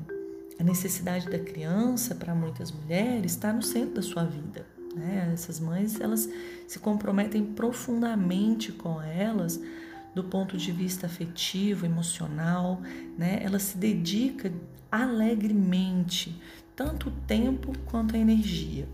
a 0.60 0.64
necessidade 0.64 1.30
da 1.30 1.40
criança 1.40 2.16
para 2.16 2.34
muitas 2.34 2.72
mulheres 2.72 3.32
está 3.32 3.52
no 3.52 3.62
centro 3.62 3.96
da 3.96 4.02
sua 4.02 4.24
vida. 4.24 4.66
Né? 4.96 5.32
Essas 5.34 5.60
mães 5.60 6.00
elas 6.00 6.30
se 6.68 6.80
comprometem 6.80 7.44
profundamente 7.44 8.72
com 8.72 9.02
elas 9.02 9.60
do 10.16 10.24
ponto 10.24 10.56
de 10.56 10.72
vista 10.72 11.06
afetivo, 11.08 11.86
emocional, 11.86 12.82
né? 13.18 13.40
Ela 13.44 13.60
se 13.60 13.78
dedica 13.78 14.52
alegremente, 14.90 16.42
tanto 16.74 17.10
o 17.10 17.12
tempo 17.12 17.78
quanto 17.86 18.16
a 18.16 18.18
energia. 18.18 18.88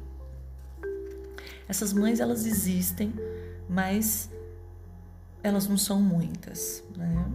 Essas 1.70 1.94
mães 1.94 2.20
elas 2.20 2.46
existem, 2.46 3.14
mas 3.70 4.30
elas 5.44 5.68
não 5.68 5.78
são 5.78 6.02
muitas, 6.02 6.84
né? 6.98 7.26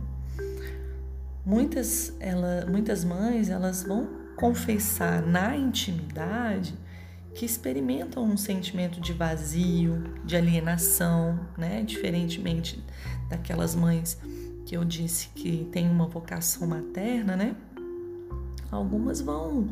Muitas, 1.45 2.13
ela, 2.19 2.67
muitas 2.69 3.05
mães 3.05 3.49
elas 3.49 3.85
vão 3.85 4.09
confessar 4.35 5.23
na 5.23 5.57
intimidade 5.57 6.77
que 7.37 7.45
experimentam 7.45 8.25
um 8.25 8.37
sentimento 8.37 8.99
de 8.99 9.13
vazio, 9.13 10.03
de 10.25 10.35
alienação, 10.37 11.39
né? 11.57 11.83
Diferentemente 11.83 12.83
daquelas 13.29 13.75
mães 13.75 14.19
que 14.65 14.75
eu 14.75 14.83
disse 14.85 15.29
que 15.35 15.69
têm 15.71 15.89
uma 15.89 16.07
vocação 16.07 16.67
materna, 16.67 17.37
né? 17.37 17.55
Algumas 18.71 19.21
vão 19.21 19.69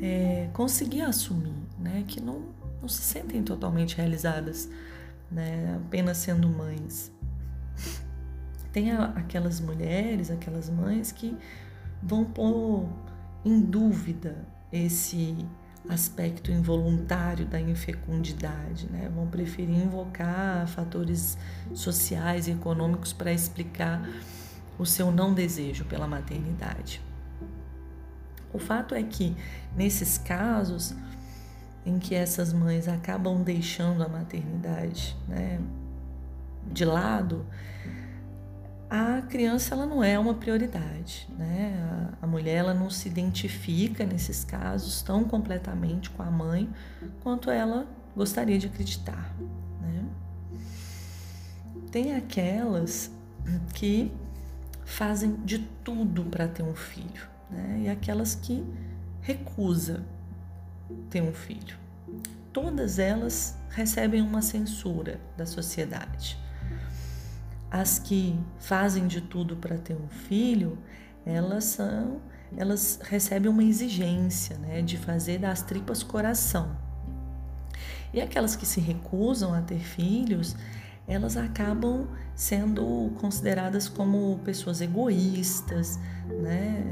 é, 0.00 0.48
conseguir 0.52 1.02
assumir, 1.02 1.52
né? 1.80 2.04
Que 2.06 2.20
não, 2.20 2.44
não 2.80 2.88
se 2.88 3.02
sentem 3.02 3.42
totalmente 3.42 3.96
realizadas, 3.96 4.70
né? 5.28 5.80
Apenas 5.84 6.16
sendo 6.18 6.48
mães. 6.48 7.10
Tem 8.72 8.92
aquelas 8.92 9.60
mulheres, 9.60 10.30
aquelas 10.30 10.70
mães 10.70 11.10
que 11.10 11.36
vão 12.00 12.24
pôr 12.24 12.88
em 13.44 13.60
dúvida 13.60 14.46
esse 14.72 15.44
aspecto 15.88 16.50
involuntário 16.50 17.46
da 17.46 17.60
infecundidade, 17.60 18.86
né? 18.90 19.10
Vão 19.14 19.26
preferir 19.26 19.76
invocar 19.76 20.66
fatores 20.68 21.36
sociais 21.74 22.46
e 22.46 22.52
econômicos 22.52 23.12
para 23.12 23.32
explicar 23.32 24.08
o 24.78 24.86
seu 24.86 25.10
não 25.10 25.34
desejo 25.34 25.84
pela 25.84 26.06
maternidade. 26.06 27.02
O 28.52 28.58
fato 28.58 28.94
é 28.94 29.02
que 29.02 29.36
nesses 29.76 30.18
casos 30.18 30.94
em 31.84 31.98
que 31.98 32.14
essas 32.14 32.52
mães 32.52 32.88
acabam 32.88 33.42
deixando 33.42 34.02
a 34.02 34.08
maternidade, 34.08 35.16
né, 35.26 35.60
de 36.70 36.84
lado, 36.84 37.46
a 38.90 39.22
criança 39.22 39.72
ela 39.72 39.86
não 39.86 40.02
é 40.02 40.18
uma 40.18 40.34
prioridade, 40.34 41.28
né? 41.38 42.10
A, 42.20 42.26
mulher 42.26 42.56
ela 42.56 42.74
não 42.74 42.90
se 42.90 43.08
identifica 43.08 44.04
nesses 44.04 44.44
casos 44.44 45.00
tão 45.00 45.22
completamente 45.22 46.10
com 46.10 46.22
a 46.22 46.30
mãe 46.30 46.68
quanto 47.22 47.50
ela 47.50 47.86
gostaria 48.16 48.58
de 48.58 48.66
acreditar, 48.66 49.32
né? 49.80 50.04
Tem 51.92 52.16
aquelas 52.16 53.12
que 53.74 54.12
fazem 54.84 55.36
de 55.44 55.60
tudo 55.84 56.24
para 56.24 56.48
ter 56.48 56.64
um 56.64 56.74
filho, 56.74 57.28
né? 57.48 57.82
e 57.84 57.88
aquelas 57.88 58.34
que 58.34 58.64
recusa 59.20 60.04
ter 61.08 61.22
um 61.22 61.32
filho. 61.32 61.78
Todas 62.52 62.98
elas 62.98 63.56
recebem 63.70 64.20
uma 64.20 64.42
censura 64.42 65.20
da 65.36 65.46
sociedade. 65.46 66.36
As 67.70 67.98
que 67.98 68.38
fazem 68.58 69.06
de 69.06 69.20
tudo 69.20 69.56
para 69.56 69.78
ter 69.78 69.94
um 69.94 70.08
filho, 70.08 70.78
elas 71.24 71.64
são, 71.64 72.20
elas 72.56 72.98
recebem 73.02 73.50
uma 73.50 73.62
exigência, 73.62 74.58
né, 74.58 74.82
de 74.82 74.96
fazer 74.96 75.38
das 75.38 75.62
tripas 75.62 76.02
coração. 76.02 76.76
E 78.12 78.20
aquelas 78.20 78.56
que 78.56 78.66
se 78.66 78.80
recusam 78.80 79.54
a 79.54 79.62
ter 79.62 79.78
filhos, 79.78 80.56
elas 81.06 81.36
acabam 81.36 82.08
sendo 82.34 83.12
consideradas 83.20 83.88
como 83.88 84.40
pessoas 84.44 84.80
egoístas, 84.80 85.98
né? 86.42 86.84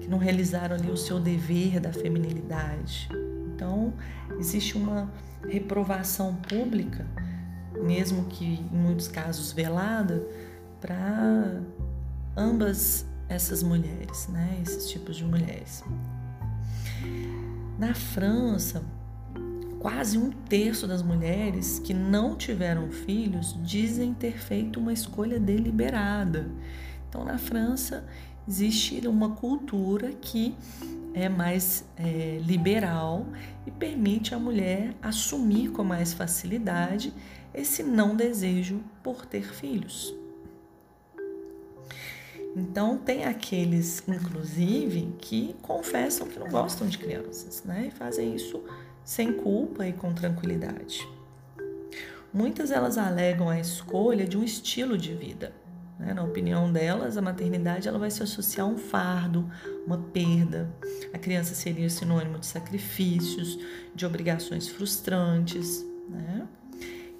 que 0.00 0.08
não 0.08 0.18
realizaram 0.18 0.76
ali 0.76 0.90
o 0.90 0.96
seu 0.96 1.18
dever 1.18 1.80
da 1.80 1.92
feminilidade. 1.92 3.08
Então, 3.54 3.92
existe 4.38 4.76
uma 4.76 5.10
reprovação 5.48 6.36
pública, 6.36 7.06
mesmo 7.82 8.24
que 8.24 8.44
em 8.44 8.76
muitos 8.76 9.08
casos 9.08 9.52
velada, 9.52 10.26
para 10.80 11.60
ambas 12.36 13.06
essas 13.28 13.62
mulheres, 13.62 14.28
né? 14.28 14.58
esses 14.62 14.90
tipos 14.90 15.16
de 15.16 15.24
mulheres. 15.24 15.82
Na 17.78 17.94
França, 17.94 18.82
quase 19.78 20.16
um 20.16 20.30
terço 20.30 20.86
das 20.86 21.02
mulheres 21.02 21.78
que 21.78 21.92
não 21.92 22.36
tiveram 22.36 22.90
filhos 22.90 23.56
dizem 23.62 24.14
ter 24.14 24.38
feito 24.38 24.80
uma 24.80 24.92
escolha 24.92 25.38
deliberada. 25.38 26.50
Então, 27.08 27.24
na 27.24 27.38
França, 27.38 28.04
existe 28.48 29.06
uma 29.06 29.30
cultura 29.30 30.12
que 30.12 30.56
é 31.14 31.28
mais 31.28 31.84
é, 31.96 32.38
liberal 32.44 33.26
e 33.66 33.70
permite 33.70 34.34
à 34.34 34.38
mulher 34.38 34.94
assumir 35.00 35.70
com 35.70 35.82
mais 35.82 36.12
facilidade 36.12 37.12
esse 37.56 37.82
não 37.82 38.14
desejo 38.14 38.80
por 39.02 39.26
ter 39.26 39.52
filhos. 39.52 40.14
Então, 42.54 42.96
tem 42.96 43.24
aqueles, 43.24 44.02
inclusive, 44.06 45.14
que 45.18 45.56
confessam 45.60 46.26
que 46.26 46.38
não 46.38 46.48
gostam 46.48 46.86
de 46.86 46.96
crianças, 46.96 47.62
né? 47.64 47.88
E 47.88 47.90
fazem 47.90 48.34
isso 48.34 48.62
sem 49.04 49.32
culpa 49.32 49.86
e 49.86 49.92
com 49.92 50.14
tranquilidade. 50.14 51.06
Muitas 52.32 52.70
elas 52.70 52.98
alegam 52.98 53.48
a 53.48 53.58
escolha 53.58 54.26
de 54.26 54.36
um 54.36 54.42
estilo 54.42 54.96
de 54.96 55.14
vida. 55.14 55.52
Né? 55.98 56.12
Na 56.12 56.22
opinião 56.22 56.70
delas, 56.70 57.16
a 57.16 57.22
maternidade 57.22 57.88
ela 57.88 57.98
vai 57.98 58.10
se 58.10 58.22
associar 58.22 58.66
a 58.66 58.70
um 58.70 58.76
fardo, 58.76 59.50
uma 59.86 59.98
perda. 59.98 60.70
A 61.12 61.18
criança 61.18 61.54
seria 61.54 61.88
sinônimo 61.88 62.38
de 62.38 62.46
sacrifícios, 62.46 63.58
de 63.94 64.04
obrigações 64.04 64.68
frustrantes. 64.68 65.84
Né? 66.08 66.46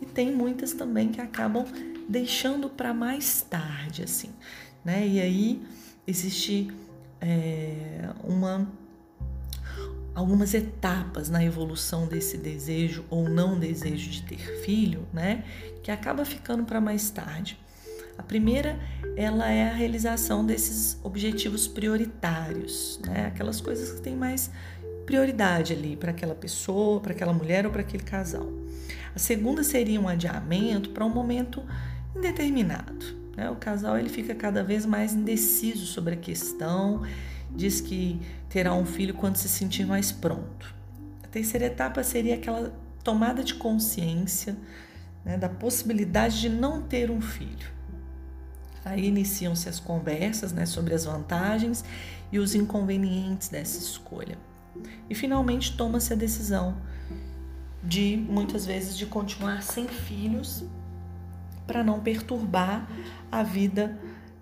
E 0.01 0.07
tem 0.07 0.33
muitas 0.33 0.73
também 0.73 1.09
que 1.09 1.21
acabam 1.21 1.65
deixando 2.09 2.69
para 2.69 2.93
mais 2.95 3.43
tarde, 3.43 4.03
assim. 4.03 4.31
Né? 4.85 5.07
E 5.07 5.21
aí 5.21 5.63
existe 6.07 6.71
é, 7.21 8.11
uma 8.23 8.67
algumas 10.15 10.55
etapas 10.55 11.29
na 11.29 11.45
evolução 11.45 12.07
desse 12.09 12.39
desejo 12.39 13.05
ou 13.11 13.29
não 13.29 13.59
desejo 13.59 14.09
de 14.09 14.23
ter 14.23 14.39
filho, 14.65 15.07
né, 15.13 15.45
que 15.83 15.91
acaba 15.91 16.25
ficando 16.25 16.65
para 16.65 16.81
mais 16.81 17.11
tarde. 17.11 17.59
A 18.17 18.23
primeira, 18.23 18.81
ela 19.15 19.51
é 19.51 19.69
a 19.69 19.75
realização 19.75 20.45
desses 20.45 20.99
objetivos 21.05 21.69
prioritários, 21.69 22.99
né, 23.05 23.27
aquelas 23.27 23.61
coisas 23.61 23.93
que 23.93 24.01
têm 24.01 24.17
mais 24.17 24.51
prioridade 25.05 25.75
ali 25.75 25.97
para 25.97 26.13
aquela 26.13 26.35
pessoa, 26.35 26.99
para 26.99 27.13
aquela 27.13 27.35
mulher 27.35 27.67
ou 27.67 27.71
para 27.71 27.83
aquele 27.83 28.03
casal. 28.03 28.51
A 29.17 29.19
segunda 29.19 29.65
seria 29.65 29.99
um 29.99 30.07
adiamento 30.07 30.91
para 30.91 31.03
um 31.03 31.09
momento 31.09 31.65
indeterminado. 32.15 33.17
Né? 33.35 33.49
O 33.49 33.57
casal 33.57 33.99
ele 33.99 34.11
fica 34.11 34.35
cada 34.35 34.63
vez 34.63 34.85
mais 34.85 35.15
indeciso 35.15 35.87
sobre 35.87 36.13
a 36.15 36.19
questão 36.19 37.03
diz 37.51 37.81
que 37.81 38.21
terá 38.51 38.75
um 38.75 38.85
filho 38.85 39.15
quando 39.15 39.37
se 39.37 39.49
sentir 39.49 39.87
mais 39.87 40.13
pronto. 40.13 40.75
A 41.23 41.27
terceira 41.29 41.65
etapa 41.65 42.05
seria 42.05 42.35
aquela 42.35 42.71
tomada 43.03 43.43
de 43.43 43.55
consciência 43.55 44.55
né, 45.25 45.39
da 45.39 45.49
possibilidade 45.49 46.39
de 46.39 46.51
não 46.51 46.83
ter 46.83 47.11
um 47.11 47.21
filho. 47.23 47.75
Aí 48.85 49.07
iniciam-se 49.07 49.67
as 49.67 49.81
conversas 49.81 50.53
né, 50.53 50.67
sobre 50.67 50.93
as 50.93 51.07
vantagens 51.07 51.83
e 52.31 52.39
os 52.39 52.55
inconvenientes 52.55 53.49
dessa 53.49 53.79
escolha. 53.79 54.37
E 55.09 55.15
finalmente 55.15 55.75
toma-se 55.75 56.13
a 56.13 56.17
decisão 56.17 56.77
de 57.87 58.17
muitas 58.17 58.67
vezes 58.67 58.97
de 58.99 59.07
continuar 59.07 59.63
sem 59.63 59.87
filhos 59.87 60.65
para 61.67 61.85
não 61.85 62.01
perturbar 62.01 62.89
a 63.31 63.43
vida 63.43 63.97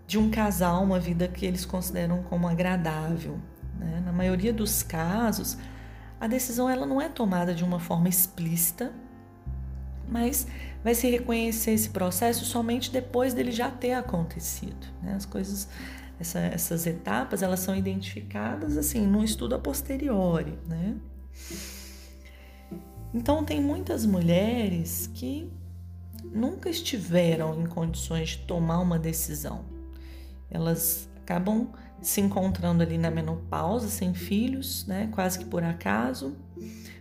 de 0.07 0.18
um 0.18 0.30
casal, 0.30 0.83
uma 0.83 0.98
vida 0.98 1.28
que 1.28 1.44
eles 1.44 1.64
consideram 1.64 2.22
como 2.24 2.48
agradável. 2.48 3.38
Né? 3.78 4.02
Na 4.04 4.12
maioria 4.12 4.52
dos 4.52 4.83
casos, 4.83 5.59
a 6.20 6.26
decisão 6.26 6.68
ela 6.68 6.87
não 6.87 7.00
é 7.00 7.09
tomada 7.09 7.54
de 7.54 7.64
uma 7.64 7.78
forma 7.78 8.09
explícita, 8.09 8.92
mas 10.09 10.46
vai 10.83 10.94
se 10.94 11.09
reconhecer 11.11 11.72
esse 11.72 11.90
processo 11.90 12.44
somente 12.44 12.90
depois 12.90 13.35
dele 13.35 13.50
já 13.50 13.70
ter 13.70 13.92
acontecido. 13.92 14.87
Né? 15.02 15.14
As 15.14 15.26
coisas, 15.26 15.68
essa, 16.18 16.38
essas 16.38 16.87
etapas, 16.87 17.42
elas 17.42 17.61
são 17.61 17.74
identificadas 17.74 18.76
assim 18.76 19.07
no 19.07 19.24
estudo 19.24 19.54
a 19.54 19.59
posteriori. 19.59 20.59
Né? 20.66 20.94
Então 23.14 23.44
tem 23.44 23.61
muitas 23.61 24.05
mulheres 24.05 25.09
que 25.14 25.50
nunca 26.24 26.68
estiveram 26.68 27.62
em 27.62 27.66
condições 27.66 28.31
de 28.31 28.38
tomar 28.38 28.81
uma 28.81 28.98
decisão 28.98 29.72
elas 30.55 31.09
acabam 31.22 31.68
se 32.00 32.20
encontrando 32.20 32.83
ali 32.83 32.96
na 32.96 33.11
menopausa, 33.11 33.88
sem 33.88 34.14
filhos, 34.14 34.87
né? 34.87 35.09
quase 35.12 35.38
que 35.38 35.44
por 35.44 35.64
acaso. 35.64 36.37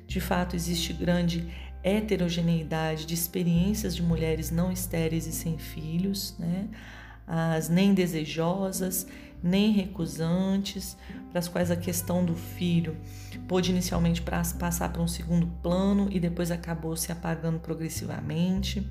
De 0.07 0.19
fato, 0.19 0.55
existe 0.55 0.91
grande 0.91 1.47
heterogeneidade 1.83 3.05
de 3.05 3.13
experiências 3.13 3.95
de 3.95 4.01
mulheres 4.01 4.49
não 4.49 4.71
estéreis 4.71 5.27
e 5.27 5.31
sem 5.31 5.57
filhos, 5.57 6.35
né? 6.39 6.67
as 7.27 7.69
nem 7.69 7.93
desejosas, 7.93 9.05
nem 9.43 9.71
recusantes, 9.73 10.95
para 11.29 11.39
as 11.39 11.47
quais 11.49 11.69
a 11.69 11.75
questão 11.75 12.23
do 12.23 12.33
filho 12.33 12.95
pôde 13.47 13.71
inicialmente 13.71 14.21
passar 14.21 14.91
para 14.93 15.01
um 15.01 15.07
segundo 15.07 15.47
plano 15.61 16.07
e 16.09 16.19
depois 16.19 16.49
acabou 16.49 16.95
se 16.95 17.11
apagando 17.11 17.59
progressivamente. 17.59 18.87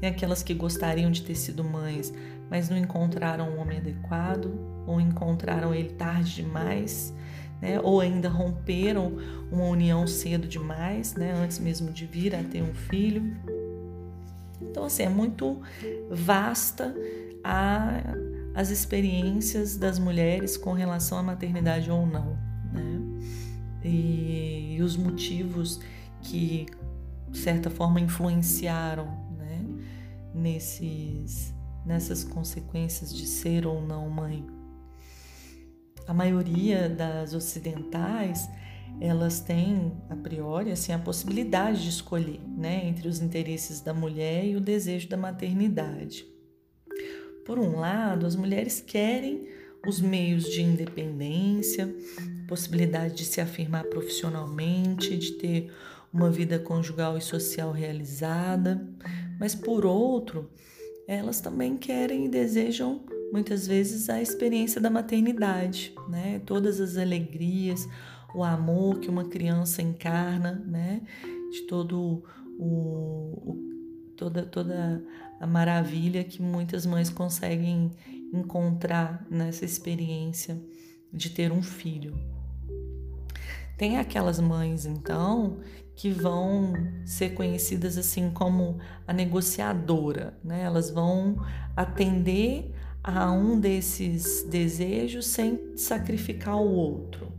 Tem 0.00 0.08
aquelas 0.08 0.42
que 0.42 0.52
gostariam 0.52 1.10
de 1.10 1.22
ter 1.22 1.36
sido 1.36 1.62
mães, 1.62 2.12
mas 2.50 2.68
não 2.68 2.76
encontraram 2.76 3.50
um 3.50 3.60
homem 3.60 3.78
adequado, 3.78 4.52
ou 4.86 5.00
encontraram 5.00 5.74
ele 5.74 5.90
tarde 5.90 6.34
demais, 6.34 7.14
né? 7.60 7.80
ou 7.80 8.00
ainda 8.00 8.28
romperam 8.28 9.16
uma 9.50 9.64
união 9.64 10.06
cedo 10.06 10.48
demais, 10.48 11.14
né? 11.14 11.32
antes 11.32 11.58
mesmo 11.58 11.92
de 11.92 12.04
vir 12.04 12.34
a 12.34 12.42
ter 12.42 12.62
um 12.62 12.74
filho. 12.74 13.36
Então, 14.60 14.84
assim, 14.84 15.04
é 15.04 15.08
muito 15.08 15.62
vasta 16.10 16.94
a, 17.42 18.00
as 18.54 18.70
experiências 18.70 19.76
das 19.76 19.98
mulheres 19.98 20.56
com 20.56 20.72
relação 20.72 21.18
à 21.18 21.22
maternidade 21.22 21.90
ou 21.90 22.06
não, 22.06 22.38
né? 22.72 23.00
E, 23.82 24.76
e 24.76 24.82
os 24.82 24.96
motivos 24.96 25.80
que, 26.22 26.66
de 27.28 27.38
certa 27.38 27.68
forma, 27.68 28.00
influenciaram 28.00 29.06
né? 29.36 29.66
nesses 30.34 31.52
nessas 31.84 32.24
consequências 32.24 33.14
de 33.14 33.26
ser 33.26 33.66
ou 33.66 33.80
não 33.82 34.08
mãe. 34.08 34.46
A 36.06 36.14
maioria 36.14 36.88
das 36.88 37.34
ocidentais, 37.34 38.48
elas 39.00 39.40
têm 39.40 39.92
a 40.08 40.16
priori 40.16 40.70
assim 40.70 40.92
a 40.92 40.98
possibilidade 40.98 41.82
de 41.82 41.88
escolher, 41.88 42.40
né, 42.56 42.86
entre 42.86 43.08
os 43.08 43.20
interesses 43.20 43.80
da 43.80 43.92
mulher 43.92 44.46
e 44.46 44.56
o 44.56 44.60
desejo 44.60 45.08
da 45.08 45.16
maternidade. 45.16 46.26
Por 47.44 47.58
um 47.58 47.78
lado, 47.78 48.26
as 48.26 48.34
mulheres 48.34 48.80
querem 48.80 49.46
os 49.86 50.00
meios 50.00 50.44
de 50.44 50.62
independência, 50.62 51.94
possibilidade 52.48 53.14
de 53.14 53.24
se 53.24 53.40
afirmar 53.40 53.84
profissionalmente, 53.84 55.16
de 55.16 55.32
ter 55.32 55.70
uma 56.12 56.30
vida 56.30 56.58
conjugal 56.58 57.18
e 57.18 57.20
social 57.20 57.72
realizada, 57.72 58.86
mas 59.38 59.54
por 59.54 59.84
outro, 59.84 60.48
elas 61.06 61.40
também 61.40 61.76
querem 61.76 62.26
e 62.26 62.28
desejam 62.28 63.04
muitas 63.32 63.66
vezes 63.66 64.08
a 64.08 64.22
experiência 64.22 64.80
da 64.80 64.88
maternidade, 64.88 65.92
né? 66.08 66.40
Todas 66.46 66.80
as 66.80 66.96
alegrias, 66.96 67.86
o 68.34 68.44
amor 68.44 69.00
que 69.00 69.08
uma 69.08 69.24
criança 69.24 69.82
encarna, 69.82 70.62
né? 70.66 71.02
De 71.50 71.62
todo 71.62 72.22
o, 72.56 72.64
o 72.64 74.12
toda 74.16 74.46
toda 74.46 75.04
a 75.40 75.46
maravilha 75.46 76.24
que 76.24 76.40
muitas 76.40 76.86
mães 76.86 77.10
conseguem 77.10 77.90
encontrar 78.32 79.26
nessa 79.30 79.64
experiência 79.64 80.60
de 81.12 81.30
ter 81.30 81.52
um 81.52 81.62
filho. 81.62 82.14
Tem 83.76 83.98
aquelas 83.98 84.38
mães, 84.38 84.86
então, 84.86 85.58
que 85.96 86.10
vão 86.10 86.72
ser 87.04 87.34
conhecidas 87.34 87.96
assim 87.98 88.30
como 88.30 88.78
a 89.06 89.12
negociadora, 89.12 90.36
né? 90.42 90.62
Elas 90.62 90.90
vão 90.90 91.36
atender 91.76 92.72
a 93.02 93.30
um 93.30 93.58
desses 93.58 94.44
desejos 94.44 95.26
sem 95.26 95.76
sacrificar 95.76 96.56
o 96.56 96.72
outro. 96.72 97.32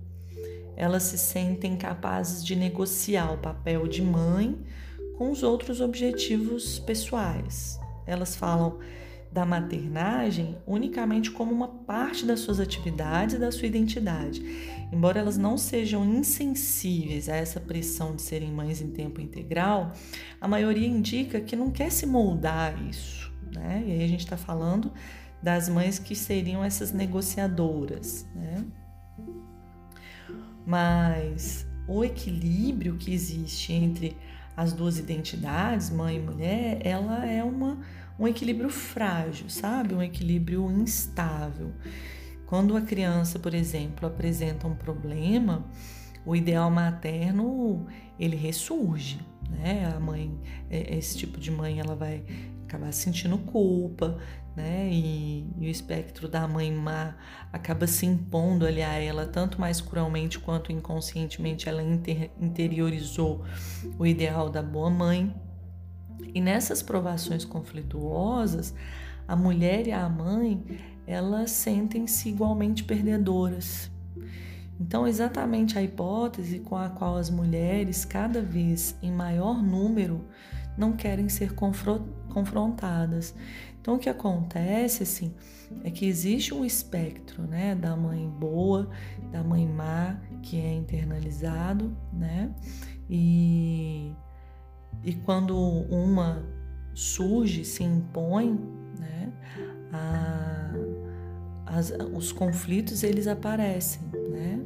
Elas 0.78 1.04
se 1.04 1.18
sentem 1.18 1.78
capazes 1.78 2.46
de 2.46 2.56
negociar 2.56 3.34
o 3.34 3.38
papel 3.38 3.88
de 3.88 4.02
mãe 4.02 4.58
com 5.18 5.32
os 5.32 5.42
outros 5.42 5.80
objetivos 5.80 6.80
pessoais. 6.80 7.80
Elas 8.06 8.36
falam 8.36 8.80
da 9.36 9.46
maternagem 9.46 10.58
unicamente 10.66 11.30
como 11.30 11.52
uma 11.52 11.68
parte 11.68 12.26
das 12.26 12.40
suas 12.40 12.60
atividades 12.60 13.36
e 13.36 13.38
da 13.38 13.52
sua 13.52 13.68
identidade. 13.68 14.42
Embora 14.94 15.20
elas 15.20 15.38
não 15.38 15.58
sejam 15.58 16.06
insensíveis 16.06 17.28
a 17.28 17.36
essa 17.36 17.60
pressão 17.60 18.16
de 18.16 18.22
serem 18.22 18.50
mães 18.50 18.82
em 18.82 18.92
tempo 18.92 19.20
integral, 19.20 19.92
a 20.40 20.48
maioria 20.48 20.88
indica 20.88 21.42
que 21.42 21.54
não 21.54 21.70
quer 21.70 21.92
se 21.92 22.06
moldar 22.06 22.82
isso. 22.88 23.30
Né? 23.54 23.84
E 23.86 23.92
aí 23.92 24.04
a 24.06 24.08
gente 24.08 24.22
está 24.22 24.38
falando 24.38 24.94
das 25.44 25.68
mães 25.68 26.00
que 26.00 26.16
seriam 26.16 26.64
essas 26.64 26.94
negociadoras. 26.94 28.26
Né? 28.34 28.66
Mas 30.66 31.68
o 31.88 32.06
equilíbrio 32.06 32.96
que 32.96 33.14
existe 33.14 33.74
entre 33.74 34.16
as 34.56 34.74
duas 34.74 34.98
identidades, 34.98 35.90
mãe 35.90 36.18
e 36.18 36.20
mulher, 36.20 36.80
ela 36.84 37.26
é 37.26 37.44
uma 37.44 37.80
um 38.18 38.28
equilíbrio 38.28 38.70
frágil, 38.70 39.50
sabe? 39.50 39.94
Um 39.94 40.02
equilíbrio 40.02 40.72
instável. 40.72 41.74
Quando 42.46 42.78
a 42.78 42.82
criança, 42.82 43.38
por 43.38 43.54
exemplo, 43.54 44.08
apresenta 44.08 44.68
um 44.68 44.76
problema, 44.76 45.66
o 46.26 46.36
ideal 46.36 46.70
materno 46.72 47.86
ele 48.20 48.36
ressurge, 48.36 49.20
né? 49.50 49.92
A 49.96 50.00
mãe, 50.00 50.40
é, 50.70 50.96
esse 50.98 51.18
tipo 51.18 51.40
de 51.40 51.52
mãe, 51.52 51.80
ela 51.80 51.96
vai 51.96 52.24
acabar 52.66 52.92
sentindo 52.94 53.38
culpa, 53.38 54.18
né? 54.56 54.88
E, 54.90 55.54
e, 55.58 55.68
o 55.68 55.70
espectro 55.70 56.28
da 56.30 56.48
mãe 56.48 56.72
má 56.72 57.16
acaba 57.52 57.86
se 57.86 58.06
impondo 58.06 58.66
ali 58.66 58.82
a 58.82 58.94
ela, 58.94 59.26
tanto 59.26 59.60
mais 59.60 59.82
cruelmente 59.82 60.40
quanto 60.40 60.72
inconscientemente 60.72 61.68
ela 61.68 61.84
inter, 61.84 62.32
interiorizou 62.40 63.44
o 64.00 64.06
ideal 64.06 64.50
da 64.50 64.64
boa 64.64 64.90
mãe. 64.90 65.36
E 66.34 66.40
nessas 66.40 66.82
provações 66.82 67.44
conflituosas, 67.44 68.74
a 69.28 69.36
mulher 69.36 69.88
e 69.88 69.92
a 69.92 70.08
mãe, 70.08 70.64
elas 71.06 71.52
sentem-se 71.52 72.30
igualmente 72.30 72.84
perdedoras. 72.84 73.92
Então, 74.80 75.08
exatamente 75.08 75.78
a 75.78 75.84
hipótese 75.84 76.60
com 76.60 76.76
a 76.76 76.90
qual 76.90 77.16
as 77.16 77.30
mulheres, 77.30 78.04
cada 78.04 78.42
vez 78.42 78.98
em 79.02 79.12
maior 79.12 79.64
número, 79.64 80.26
não 80.78 80.94
querem 80.94 81.30
ser 81.30 81.54
confrontadas. 81.54 83.34
Então, 83.86 83.98
o 83.98 84.00
que 84.00 84.10
acontece, 84.10 85.04
assim, 85.04 85.32
é 85.84 85.92
que 85.92 86.08
existe 86.08 86.56
um 86.56 86.66
espectro, 86.66 87.44
né, 87.44 87.76
da 87.76 87.96
mãe 87.96 88.28
boa, 88.28 88.90
da 89.32 89.44
mãe 89.44 89.68
má, 89.68 90.20
que 90.42 90.60
é 90.60 90.74
internalizado, 90.74 91.96
né, 92.12 92.52
e 93.08 94.12
e 95.04 95.14
quando 95.14 95.56
uma 95.56 96.44
surge, 96.96 97.64
se 97.64 97.84
impõe, 97.84 98.60
né, 98.98 99.32
a, 99.94 100.74
as, 101.68 101.94
os 102.12 102.32
conflitos 102.32 103.04
eles 103.04 103.28
aparecem, 103.28 104.02
né? 104.32 104.66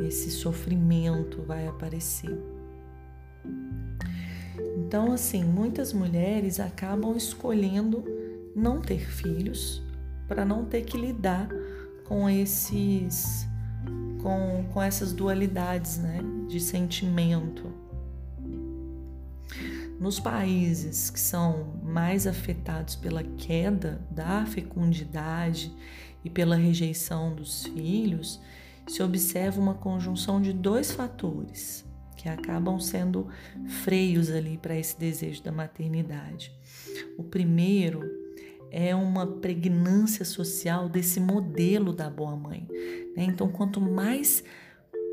Esse 0.00 0.28
sofrimento 0.28 1.40
vai 1.42 1.68
aparecer. 1.68 2.36
Então, 4.76 5.12
assim, 5.12 5.44
muitas 5.44 5.92
mulheres 5.92 6.58
acabam 6.58 7.16
escolhendo 7.16 8.02
não 8.60 8.80
ter 8.80 9.00
filhos 9.00 9.82
para 10.28 10.44
não 10.44 10.64
ter 10.64 10.82
que 10.82 10.96
lidar 10.96 11.48
com 12.04 12.28
esses 12.28 13.48
com, 14.22 14.64
com 14.72 14.82
essas 14.82 15.12
dualidades, 15.12 15.96
né, 15.98 16.20
de 16.46 16.60
sentimento. 16.60 17.72
Nos 19.98 20.20
países 20.20 21.10
que 21.10 21.18
são 21.18 21.80
mais 21.82 22.26
afetados 22.26 22.96
pela 22.96 23.22
queda 23.22 24.00
da 24.10 24.44
fecundidade 24.44 25.74
e 26.22 26.28
pela 26.28 26.56
rejeição 26.56 27.34
dos 27.34 27.64
filhos, 27.64 28.40
se 28.86 29.02
observa 29.02 29.60
uma 29.60 29.74
conjunção 29.74 30.40
de 30.40 30.52
dois 30.52 30.90
fatores 30.90 31.84
que 32.16 32.28
acabam 32.28 32.78
sendo 32.78 33.28
freios 33.84 34.30
ali 34.30 34.58
para 34.58 34.76
esse 34.76 34.98
desejo 34.98 35.42
da 35.42 35.52
maternidade. 35.52 36.52
O 37.16 37.22
primeiro 37.22 38.19
é 38.70 38.94
uma 38.94 39.26
pregnância 39.26 40.24
social 40.24 40.88
desse 40.88 41.20
modelo 41.20 41.92
da 41.92 42.08
boa 42.08 42.36
mãe. 42.36 42.66
Né? 43.16 43.24
Então, 43.24 43.48
quanto 43.48 43.80
mais 43.80 44.44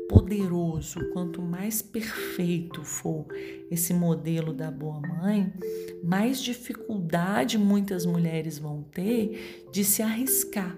poderoso, 0.08 1.00
quanto 1.12 1.42
mais 1.42 1.82
perfeito 1.82 2.82
for 2.82 3.26
esse 3.70 3.92
modelo 3.92 4.54
da 4.54 4.70
boa 4.70 5.00
mãe, 5.00 5.52
mais 6.02 6.40
dificuldade 6.40 7.58
muitas 7.58 8.06
mulheres 8.06 8.58
vão 8.58 8.82
ter 8.82 9.68
de 9.70 9.84
se 9.84 10.02
arriscar 10.02 10.74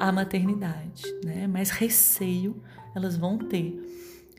à 0.00 0.10
maternidade, 0.10 1.04
né? 1.24 1.46
Mais 1.46 1.70
receio 1.70 2.60
elas 2.94 3.16
vão 3.16 3.38
ter 3.38 3.80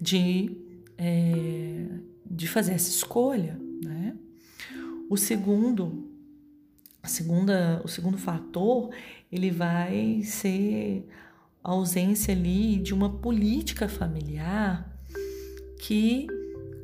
de, 0.02 0.58
é, 0.98 1.86
de 2.30 2.48
fazer 2.48 2.74
essa 2.74 2.90
escolha, 2.90 3.60
né? 3.82 4.16
O 5.10 5.16
segundo, 5.18 6.09
a 7.02 7.08
segunda, 7.08 7.82
o 7.84 7.88
segundo 7.88 8.18
fator, 8.18 8.90
ele 9.32 9.52
vai 9.52 10.22
ser 10.24 11.08
a 11.64 11.72
ausência 11.72 12.34
ali 12.34 12.78
de 12.78 12.94
uma 12.94 13.10
política 13.10 13.88
familiar 13.88 14.98
que 15.80 16.28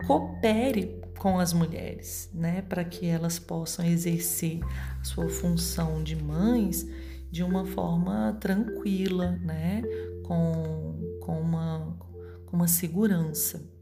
coopere 0.05 1.01
com 1.17 1.39
as 1.39 1.53
mulheres, 1.53 2.29
né, 2.33 2.61
para 2.61 2.83
que 2.83 3.05
elas 3.07 3.39
possam 3.39 3.85
exercer 3.85 4.59
a 4.99 5.03
sua 5.03 5.29
função 5.29 6.03
de 6.03 6.15
mães 6.15 6.87
de 7.31 7.43
uma 7.43 7.65
forma 7.65 8.37
tranquila, 8.39 9.31
né, 9.43 9.81
com, 10.23 11.19
com, 11.21 11.41
uma, 11.41 11.97
com 12.45 12.55
uma 12.55 12.67
segurança. 12.67 13.74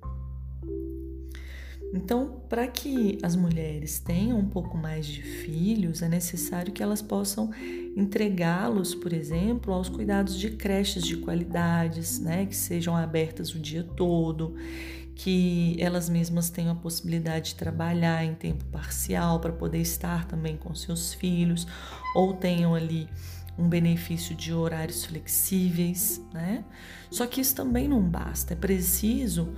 Então, 1.94 2.42
para 2.50 2.68
que 2.68 3.20
as 3.22 3.36
mulheres 3.36 4.00
tenham 4.00 4.40
um 4.40 4.50
pouco 4.50 4.76
mais 4.76 5.06
de 5.06 5.22
filhos, 5.22 6.02
é 6.02 6.10
necessário 6.10 6.74
que 6.74 6.82
elas 6.82 7.04
possam 7.04 7.52
entregá-los, 7.96 8.96
por 8.96 9.14
exemplo, 9.14 9.72
aos 9.72 9.90
cuidados 9.90 10.40
de 10.40 10.50
creches 10.50 11.04
de 11.04 11.18
qualidades, 11.18 12.20
né, 12.20 12.48
que 12.48 12.56
sejam 12.56 12.98
abertas 12.98 13.54
o 13.54 13.60
dia 13.60 13.84
todo, 13.84 14.56
que 15.14 15.76
elas 15.80 16.10
mesmas 16.10 16.50
tenham 16.50 16.72
a 16.72 16.76
possibilidade 16.76 17.50
de 17.50 17.56
trabalhar 17.56 18.26
em 18.26 18.34
tempo 18.34 18.66
parcial 18.66 19.40
para 19.40 19.54
poder 19.54 19.80
estar 19.80 20.26
também 20.26 20.58
com 20.58 20.74
seus 20.74 21.14
filhos, 21.14 21.68
ou 22.16 22.34
tenham 22.34 22.74
ali 22.74 23.08
um 23.56 23.70
benefício 23.70 24.36
de 24.36 24.52
horários 24.52 25.06
flexíveis, 25.06 26.20
né? 26.34 26.66
Só 27.12 27.28
que 27.28 27.40
isso 27.40 27.56
também 27.56 27.88
não 27.88 28.02
basta, 28.02 28.54
é 28.54 28.56
preciso 28.56 29.54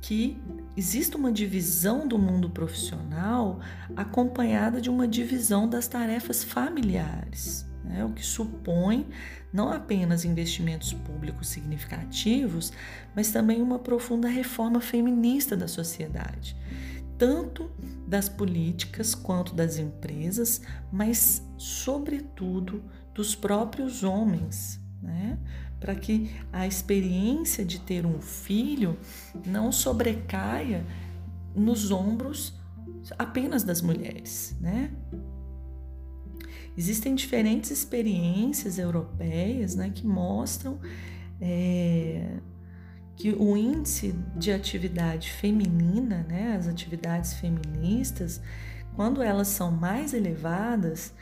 que 0.00 0.36
exista 0.78 1.18
uma 1.18 1.32
divisão 1.32 2.06
do 2.06 2.16
mundo 2.16 2.48
profissional 2.48 3.58
acompanhada 3.96 4.80
de 4.80 4.88
uma 4.88 5.08
divisão 5.08 5.68
das 5.68 5.88
tarefas 5.88 6.44
familiares, 6.44 7.66
né? 7.84 8.04
o 8.04 8.10
que 8.10 8.24
supõe 8.24 9.04
não 9.52 9.72
apenas 9.72 10.24
investimentos 10.24 10.92
públicos 10.92 11.48
significativos, 11.48 12.72
mas 13.12 13.32
também 13.32 13.60
uma 13.60 13.80
profunda 13.80 14.28
reforma 14.28 14.80
feminista 14.80 15.56
da 15.56 15.66
sociedade, 15.66 16.56
tanto 17.18 17.68
das 18.06 18.28
políticas 18.28 19.16
quanto 19.16 19.56
das 19.56 19.78
empresas, 19.78 20.62
mas, 20.92 21.42
sobretudo, 21.56 22.84
dos 23.12 23.34
próprios 23.34 24.04
homens. 24.04 24.80
Né? 25.02 25.36
Para 25.80 25.94
que 25.94 26.30
a 26.52 26.66
experiência 26.66 27.64
de 27.64 27.80
ter 27.80 28.04
um 28.04 28.20
filho 28.20 28.98
não 29.46 29.70
sobrecaia 29.70 30.84
nos 31.54 31.90
ombros 31.90 32.54
apenas 33.18 33.62
das 33.62 33.80
mulheres, 33.80 34.56
né? 34.60 34.90
Existem 36.76 37.14
diferentes 37.14 37.72
experiências 37.72 38.78
europeias 38.78 39.74
né, 39.74 39.90
que 39.90 40.06
mostram 40.06 40.78
é, 41.40 42.38
que 43.16 43.32
o 43.32 43.56
índice 43.56 44.14
de 44.36 44.52
atividade 44.52 45.32
feminina, 45.32 46.24
né, 46.28 46.54
as 46.56 46.68
atividades 46.68 47.34
feministas, 47.34 48.40
quando 48.94 49.20
elas 49.20 49.48
são 49.48 49.72
mais 49.72 50.14
elevadas, 50.14 51.12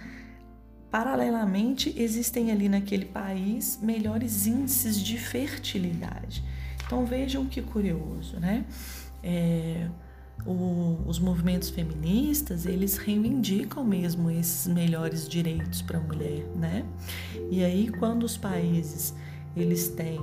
paralelamente 0.96 1.92
existem 1.94 2.50
ali 2.50 2.70
naquele 2.70 3.04
país 3.04 3.78
melhores 3.82 4.46
índices 4.46 4.98
de 4.98 5.18
fertilidade. 5.18 6.42
Então 6.86 7.04
vejam 7.04 7.44
que 7.44 7.60
curioso, 7.60 8.40
né? 8.40 8.64
É, 9.22 9.88
o, 10.46 10.98
os 11.06 11.18
movimentos 11.18 11.68
feministas 11.68 12.64
eles 12.64 12.96
reivindicam 12.96 13.84
mesmo 13.84 14.30
esses 14.30 14.66
melhores 14.72 15.28
direitos 15.28 15.82
para 15.82 15.98
a 15.98 16.00
mulher, 16.00 16.46
né? 16.56 16.82
E 17.50 17.62
aí 17.62 17.88
quando 17.88 18.22
os 18.22 18.38
países 18.38 19.14
eles 19.54 19.88
têm 19.88 20.18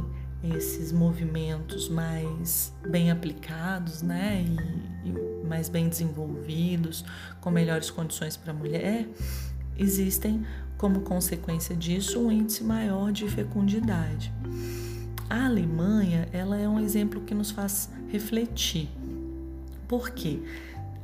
esses 0.56 0.92
movimentos 0.92 1.88
mais 1.88 2.74
bem 2.90 3.12
aplicados, 3.12 4.02
né, 4.02 4.44
e, 5.06 5.10
e 5.10 5.48
mais 5.48 5.70
bem 5.70 5.88
desenvolvidos, 5.88 7.06
com 7.40 7.50
melhores 7.52 7.90
condições 7.90 8.36
para 8.36 8.52
a 8.52 8.56
mulher, 8.56 9.08
existem 9.78 10.46
como 10.84 11.00
consequência 11.00 11.74
disso 11.74 12.20
um 12.20 12.30
índice 12.30 12.62
maior 12.62 13.10
de 13.10 13.26
fecundidade. 13.30 14.34
A 15.30 15.46
Alemanha, 15.46 16.28
ela 16.34 16.60
é 16.60 16.68
um 16.68 16.78
exemplo 16.78 17.22
que 17.22 17.34
nos 17.34 17.52
faz 17.52 17.90
refletir 18.10 18.90
porque 19.88 20.42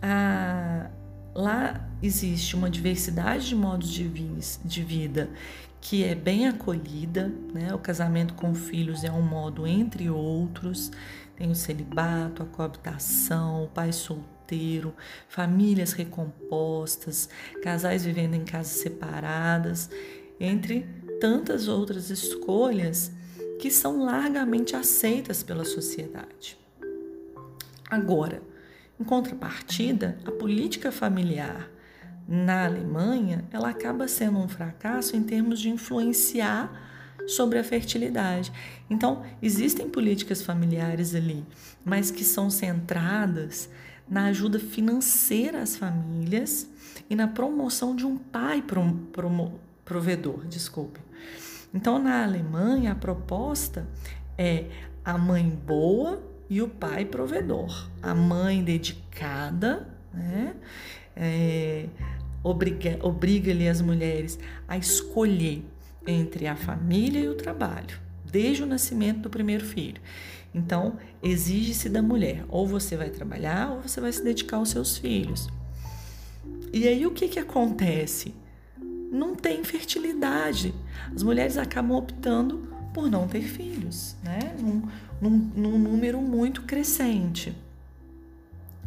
a, 0.02 0.90
lá 1.34 1.80
existe 2.04 2.58
uma 2.58 2.70
diversidade 2.70 3.48
de 3.48 3.56
modos 3.56 3.90
de, 3.90 4.06
vis, 4.06 4.60
de 4.66 4.84
vida 4.84 5.30
que 5.80 6.04
é 6.04 6.14
bem 6.14 6.50
acolhida, 6.50 7.34
né? 7.54 7.74
O 7.74 7.80
casamento 7.80 8.34
com 8.34 8.54
filhos 8.54 9.06
é 9.06 9.12
um 9.12 9.22
modo 9.22 9.66
entre 9.66 10.10
outros. 10.10 10.92
Tem 11.38 11.50
o 11.50 11.56
celibato, 11.56 12.44
a 12.44 12.46
coabitação, 12.46 13.64
o 13.64 13.68
pai 13.70 13.94
solteiro, 14.50 14.94
famílias 15.28 15.94
recompostas, 15.94 17.30
casais 17.62 18.04
vivendo 18.04 18.34
em 18.34 18.44
casas 18.44 18.82
separadas, 18.82 19.90
entre 20.40 20.88
tantas 21.22 21.68
outras 21.68 22.10
escolhas 22.10 23.12
que 23.60 23.70
são 23.70 24.04
largamente 24.04 24.76
aceitas 24.76 25.44
pela 25.44 25.66
sociedade. 25.66 26.58
Agora, 27.90 28.42
em 29.00 29.04
contrapartida, 29.04 30.18
a 30.26 30.32
política 30.32 30.92
familiar 30.92 31.70
na 32.28 32.66
Alemanha, 32.66 33.44
ela 33.52 33.70
acaba 33.70 34.08
sendo 34.08 34.38
um 34.38 34.48
fracasso 34.48 35.16
em 35.16 35.24
termos 35.24 35.60
de 35.60 35.70
influenciar 35.70 36.88
sobre 37.28 37.60
a 37.60 37.64
fertilidade. 37.64 38.52
Então, 38.90 39.24
existem 39.42 39.90
políticas 39.90 40.42
familiares 40.42 41.16
ali, 41.16 41.46
mas 41.84 42.12
que 42.12 42.24
são 42.24 42.50
centradas 42.50 43.70
na 44.10 44.26
ajuda 44.26 44.60
financeira 44.60 45.62
às 45.62 45.76
famílias 45.78 46.68
e 47.10 47.16
na 47.16 47.28
promoção 47.28 47.96
de 47.96 48.06
um 48.06 48.18
pai 48.18 48.64
provedor, 49.86 50.46
desculpe. 50.48 51.00
Então, 51.74 52.00
na 52.00 52.24
Alemanha, 52.24 52.92
a 52.94 52.96
proposta 52.96 53.88
é 54.38 54.66
a 55.06 55.18
mãe 55.18 55.48
boa 55.50 56.22
e 56.50 56.62
o 56.62 56.68
pai 56.68 57.06
provedor. 57.06 57.88
A 58.02 58.16
mãe 58.16 58.64
dedicada, 58.64 59.88
né? 60.14 60.56
É, 61.16 61.88
obriga, 62.44 62.98
obriga 63.02 63.52
as 63.70 63.82
mulheres 63.82 64.40
a 64.68 64.78
escolher 64.78 65.64
entre 66.08 66.48
a 66.48 66.56
família 66.56 67.20
e 67.20 67.28
o 67.28 67.36
trabalho, 67.36 68.00
desde 68.26 68.64
o 68.64 68.66
nascimento 68.66 69.20
do 69.20 69.30
primeiro 69.30 69.66
filho. 69.66 70.02
Então, 70.54 70.98
exige-se 71.22 71.90
da 71.90 72.02
mulher, 72.02 72.44
ou 72.50 72.68
você 72.68 72.98
vai 72.98 73.10
trabalhar 73.10 73.72
ou 73.72 73.82
você 73.82 74.02
vai 74.02 74.12
se 74.12 74.24
dedicar 74.24 74.58
aos 74.58 74.70
seus 74.70 74.98
filhos. 74.98 75.48
E 76.74 76.88
aí 76.88 77.06
o 77.06 77.12
que, 77.12 77.28
que 77.28 77.40
acontece? 77.40 78.34
Não 79.12 79.36
tem 79.36 79.64
fertilidade. 79.64 80.74
As 81.16 81.24
mulheres 81.24 81.58
acabam 81.58 81.98
optando 81.98 82.68
por 82.94 83.10
não 83.10 83.28
ter 83.28 83.42
filhos, 83.42 84.16
né? 84.24 84.56
Num, 84.60 84.82
num, 85.22 85.52
num 85.56 85.80
número 85.80 86.22
muito 86.22 86.64
crescente. 86.64 87.56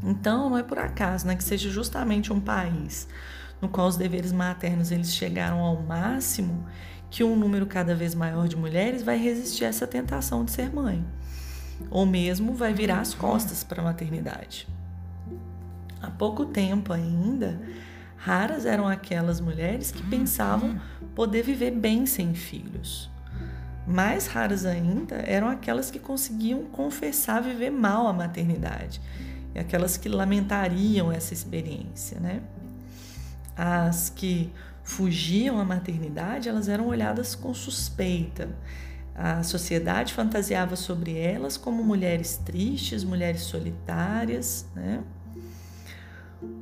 Então, 0.02 0.50
não 0.50 0.58
é 0.58 0.62
por 0.62 0.78
acaso 0.78 1.26
né, 1.26 1.36
que 1.36 1.44
seja 1.44 1.70
justamente 1.70 2.32
um 2.32 2.40
país 2.40 3.06
no 3.62 3.68
qual 3.68 3.86
os 3.86 3.96
deveres 3.96 4.32
maternos 4.32 4.90
eles 4.90 5.14
chegaram 5.14 5.60
ao 5.60 5.80
máximo 5.80 6.66
que 7.08 7.22
um 7.22 7.36
número 7.36 7.64
cada 7.64 7.94
vez 7.94 8.12
maior 8.12 8.48
de 8.48 8.56
mulheres 8.56 9.02
vai 9.02 9.16
resistir 9.16 9.64
a 9.64 9.68
essa 9.68 9.86
tentação 9.86 10.44
de 10.44 10.50
ser 10.50 10.74
mãe, 10.74 11.04
ou 11.90 12.06
mesmo 12.06 12.54
vai 12.54 12.72
virar 12.72 13.00
as 13.00 13.14
costas 13.14 13.62
para 13.64 13.80
a 13.80 13.84
maternidade. 13.84 14.66
Há 16.00 16.10
pouco 16.10 16.46
tempo 16.46 16.92
ainda, 16.92 17.60
raras 18.16 18.66
eram 18.66 18.88
aquelas 18.88 19.40
mulheres 19.40 19.90
que 19.90 20.02
pensavam 20.02 20.80
poder 21.14 21.42
viver 21.42 21.70
bem 21.70 22.06
sem 22.06 22.34
filhos. 22.34 23.10
Mais 23.86 24.26
raras 24.26 24.64
ainda 24.64 25.16
eram 25.16 25.48
aquelas 25.48 25.90
que 25.90 25.98
conseguiam 25.98 26.64
confessar 26.64 27.42
viver 27.42 27.70
mal 27.70 28.06
a 28.06 28.12
maternidade, 28.12 29.00
e 29.54 29.58
aquelas 29.58 29.96
que 29.96 30.08
lamentariam 30.08 31.12
essa 31.12 31.34
experiência, 31.34 32.18
né? 32.18 32.40
As 33.56 34.08
que 34.08 34.52
fugiam 34.82 35.60
à 35.60 35.64
maternidade, 35.64 36.48
elas 36.48 36.68
eram 36.68 36.86
olhadas 36.88 37.34
com 37.34 37.52
suspeita. 37.52 38.48
A 39.14 39.42
sociedade 39.42 40.14
fantasiava 40.14 40.74
sobre 40.74 41.18
elas 41.18 41.56
como 41.56 41.84
mulheres 41.84 42.38
tristes, 42.38 43.04
mulheres 43.04 43.42
solitárias, 43.42 44.66
né? 44.74 45.02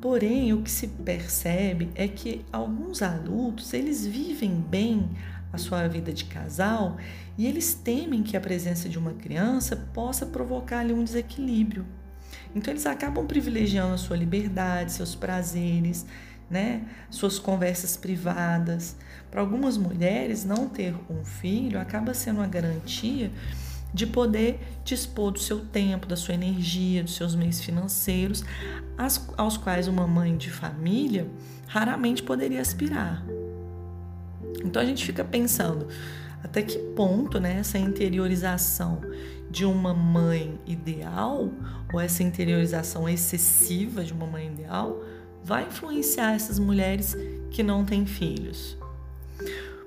Porém, 0.01 0.53
o 0.53 0.63
que 0.63 0.71
se 0.71 0.89
percebe 0.89 1.91
é 1.95 2.07
que 2.07 2.45
alguns 2.53 3.01
adultos, 3.01 3.73
eles 3.73 4.07
vivem 4.07 4.55
bem 4.55 5.11
a 5.53 5.59
sua 5.59 5.87
vida 5.89 6.13
de 6.13 6.25
casal 6.27 6.97
e 7.37 7.47
eles 7.47 7.75
temem 7.75 8.23
que 8.23 8.37
a 8.37 8.41
presença 8.41 8.89
de 8.89 8.99
uma 8.99 9.13
criança 9.13 9.77
possa 9.77 10.27
provocar 10.27 10.81
ali 10.81 10.93
um 10.93 11.03
desequilíbrio. 11.03 11.87
Então 12.55 12.73
eles 12.73 12.87
acabam 12.87 13.27
privilegiando 13.27 13.95
a 13.95 13.99
sua 13.99 14.17
liberdade, 14.17 14.93
seus 14.93 15.15
prazeres, 15.15 16.07
né, 16.49 16.83
suas 17.09 17.39
conversas 17.39 17.97
privadas. 17.97 18.97
Para 19.31 19.40
algumas 19.40 19.77
mulheres, 19.77 20.45
não 20.45 20.69
ter 20.69 20.95
um 21.09 21.25
filho 21.25 21.81
acaba 21.81 22.12
sendo 22.14 22.38
uma 22.38 22.49
garantia 22.49 23.31
de 23.93 24.07
poder 24.07 24.61
dispor 24.85 25.33
do 25.33 25.38
seu 25.38 25.61
tempo, 25.61 26.07
da 26.07 26.16
sua 26.16 26.35
energia, 26.35 27.03
dos 27.03 27.14
seus 27.14 27.35
meios 27.35 27.61
financeiros, 27.61 28.45
aos 29.37 29.57
quais 29.57 29.88
uma 29.88 30.07
mãe 30.07 30.37
de 30.37 30.51
família 30.51 31.29
raramente 31.66 32.23
poderia 32.23 32.61
aspirar. 32.61 33.25
Então 34.64 34.83
a 34.83 34.85
gente 34.85 35.05
fica 35.05 35.25
pensando 35.25 35.87
até 36.43 36.62
que 36.62 36.79
ponto 36.79 37.38
né, 37.38 37.59
essa 37.59 37.79
interiorização 37.79 39.01
de 39.51 39.64
uma 39.64 39.93
mãe 39.93 40.59
ideal 40.66 41.51
ou 41.93 42.01
essa 42.01 42.23
interiorização 42.23 43.09
excessiva 43.09 44.05
de 44.05 44.12
uma 44.12 44.27
mãe 44.27 44.47
ideal 44.47 45.03
vai 45.43 45.66
influenciar 45.66 46.35
essas 46.35 46.59
mulheres 46.59 47.16
que 47.51 47.62
não 47.62 47.85
têm 47.85 48.07
filhos. 48.07 48.79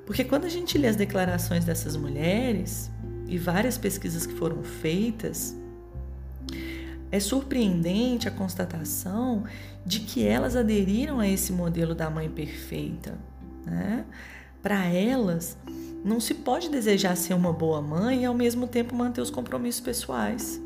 Porque 0.06 0.24
quando 0.24 0.46
a 0.46 0.50
gente 0.50 0.78
lê 0.78 0.88
as 0.88 0.96
declarações 0.96 1.64
dessas 1.64 1.96
mulheres 1.96 2.92
e 3.28 3.38
várias 3.38 3.78
pesquisas 3.78 4.26
que 4.26 4.34
foram 4.34 4.64
feitas, 4.64 5.56
é 7.12 7.20
surpreendente 7.20 8.28
a 8.28 8.32
constatação 8.32 9.44
de 9.86 10.00
que 10.00 10.26
elas 10.26 10.56
aderiram 10.56 11.20
a 11.20 11.28
esse 11.28 11.54
modelo 11.54 11.94
da 11.94 12.10
mãe 12.10 12.30
perfeita. 12.30 13.18
Né? 13.66 14.04
Para 14.62 14.86
elas, 14.86 15.58
não 16.04 16.20
se 16.20 16.34
pode 16.34 16.70
desejar 16.70 17.16
ser 17.16 17.34
uma 17.34 17.54
boa 17.54 17.82
mãe 17.82 18.24
e 18.24 18.26
ao 18.26 18.34
mesmo 18.34 18.68
tempo 18.68 18.96
manter 18.96 19.22
os 19.22 19.30
compromissos 19.30 19.82
pessoais. 19.82 20.60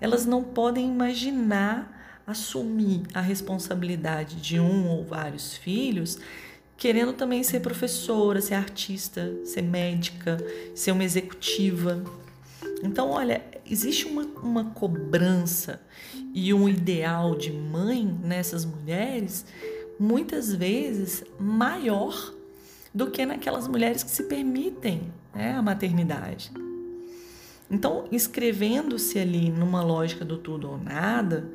Elas 0.00 0.26
não 0.26 0.44
podem 0.44 0.86
imaginar 0.86 2.22
assumir 2.26 3.02
a 3.12 3.20
responsabilidade 3.20 4.36
de 4.36 4.58
um 4.58 4.88
ou 4.88 5.04
vários 5.04 5.56
filhos, 5.56 6.18
querendo 6.76 7.12
também 7.12 7.42
ser 7.42 7.60
professora, 7.60 8.40
ser 8.40 8.54
artista, 8.54 9.34
ser 9.44 9.62
médica, 9.62 10.36
ser 10.74 10.92
uma 10.92 11.04
executiva. 11.04 12.02
Então, 12.82 13.10
olha, 13.10 13.42
existe 13.68 14.06
uma, 14.06 14.22
uma 14.42 14.64
cobrança 14.66 15.80
e 16.34 16.52
um 16.52 16.68
ideal 16.68 17.34
de 17.34 17.52
mãe 17.52 18.04
nessas 18.22 18.64
mulheres 18.64 19.46
muitas 19.98 20.52
vezes 20.52 21.24
maior 21.38 22.34
do 22.92 23.10
que 23.10 23.24
naquelas 23.24 23.66
mulheres 23.66 24.02
que 24.02 24.10
se 24.10 24.24
permitem 24.24 25.12
né, 25.34 25.52
a 25.52 25.62
maternidade. 25.62 26.50
Então, 27.70 28.06
inscrevendo-se 28.12 29.18
ali 29.18 29.50
numa 29.50 29.82
lógica 29.82 30.24
do 30.24 30.36
tudo 30.36 30.70
ou 30.70 30.78
nada 30.78 31.50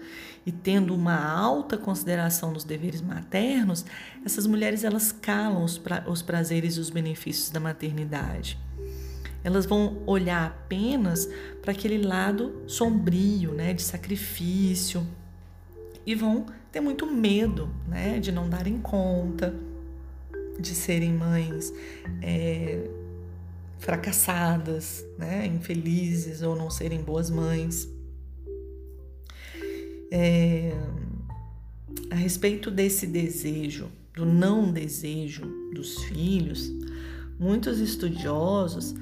e 0.49 0.51
tendo 0.51 0.95
uma 0.95 1.15
alta 1.15 1.77
consideração 1.77 2.51
dos 2.51 2.63
deveres 2.63 3.03
maternos, 3.03 3.85
essas 4.25 4.47
mulheres 4.47 4.83
elas 4.83 5.11
calam 5.11 5.63
os, 5.63 5.77
pra, 5.77 6.03
os 6.07 6.23
prazeres 6.23 6.75
e 6.75 6.79
os 6.79 6.89
benefícios 6.89 7.51
da 7.51 7.59
maternidade. 7.59 8.57
Elas 9.43 9.67
vão 9.67 10.01
olhar 10.07 10.47
apenas 10.47 11.29
para 11.61 11.71
aquele 11.71 12.03
lado 12.03 12.63
sombrio, 12.65 13.51
né, 13.53 13.75
de 13.75 13.83
sacrifício, 13.83 15.05
e 16.03 16.15
vão 16.15 16.47
ter 16.71 16.81
muito 16.81 17.05
medo, 17.05 17.69
né, 17.87 18.19
de 18.19 18.31
não 18.31 18.49
darem 18.49 18.79
conta 18.79 19.53
de 20.59 20.73
serem 20.73 21.13
mães 21.13 21.71
é, 22.23 22.89
fracassadas, 23.77 25.05
né, 25.15 25.45
infelizes 25.45 26.41
ou 26.41 26.55
não 26.55 26.71
serem 26.71 27.03
boas 27.03 27.29
mães. 27.29 27.87
É, 30.11 30.75
a 32.11 32.15
respeito 32.15 32.71
desse 32.71 33.05
desejo, 33.05 33.91
do 34.13 34.25
não 34.25 34.71
desejo 34.71 35.43
dos 35.73 36.03
filhos, 36.03 36.71
muitos 37.39 37.79
estudiosos 37.79 38.95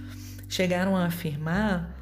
chegaram 0.47 0.95
a 0.95 1.05
afirmar 1.05 1.95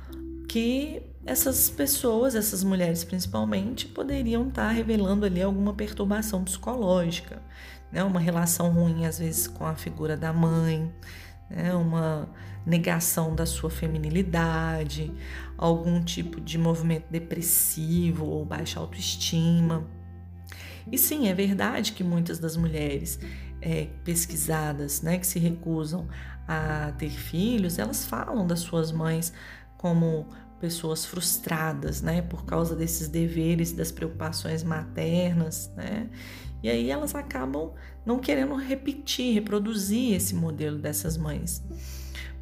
que 0.47 1.01
essas 1.25 1.69
pessoas, 1.69 2.35
essas 2.35 2.63
mulheres 2.63 3.03
principalmente, 3.03 3.87
poderiam 3.87 4.47
estar 4.47 4.69
revelando 4.69 5.25
ali 5.25 5.41
alguma 5.41 5.73
perturbação 5.73 6.43
psicológica, 6.43 7.41
né? 7.91 8.03
uma 8.03 8.19
relação 8.19 8.71
ruim 8.71 9.05
às 9.05 9.17
vezes 9.17 9.47
com 9.47 9.65
a 9.65 9.75
figura 9.75 10.15
da 10.15 10.31
mãe, 10.31 10.91
né? 11.49 11.73
uma 11.73 12.29
negação 12.65 13.35
da 13.35 13.45
sua 13.45 13.69
feminilidade, 13.69 15.13
algum 15.57 16.03
tipo 16.03 16.41
de 16.41 16.57
movimento 16.57 17.05
depressivo 17.09 18.25
ou 18.25 18.43
baixa 18.43 18.79
autoestima. 18.79 19.85
E 20.91 20.97
sim, 20.97 21.27
é 21.27 21.33
verdade 21.33 21.93
que 21.93 22.03
muitas 22.03 22.39
das 22.39 22.55
mulheres 22.55 23.19
é, 23.61 23.87
pesquisadas, 24.03 25.01
né, 25.01 25.17
que 25.17 25.25
se 25.25 25.39
recusam 25.39 26.07
a 26.47 26.91
ter 26.97 27.09
filhos, 27.09 27.79
elas 27.79 28.05
falam 28.05 28.45
das 28.45 28.59
suas 28.59 28.91
mães 28.91 29.33
como 29.77 30.27
pessoas 30.59 31.05
frustradas, 31.05 32.01
né, 32.01 32.21
por 32.21 32.45
causa 32.45 32.75
desses 32.75 33.07
deveres, 33.07 33.71
das 33.71 33.91
preocupações 33.91 34.63
maternas, 34.63 35.71
né? 35.75 36.09
E 36.63 36.69
aí 36.69 36.89
elas 36.89 37.13
acabam 37.13 37.73
não 38.05 38.19
querendo 38.19 38.55
repetir, 38.55 39.33
reproduzir 39.33 40.13
esse 40.13 40.35
modelo 40.35 40.77
dessas 40.77 41.17
mães. 41.17 41.63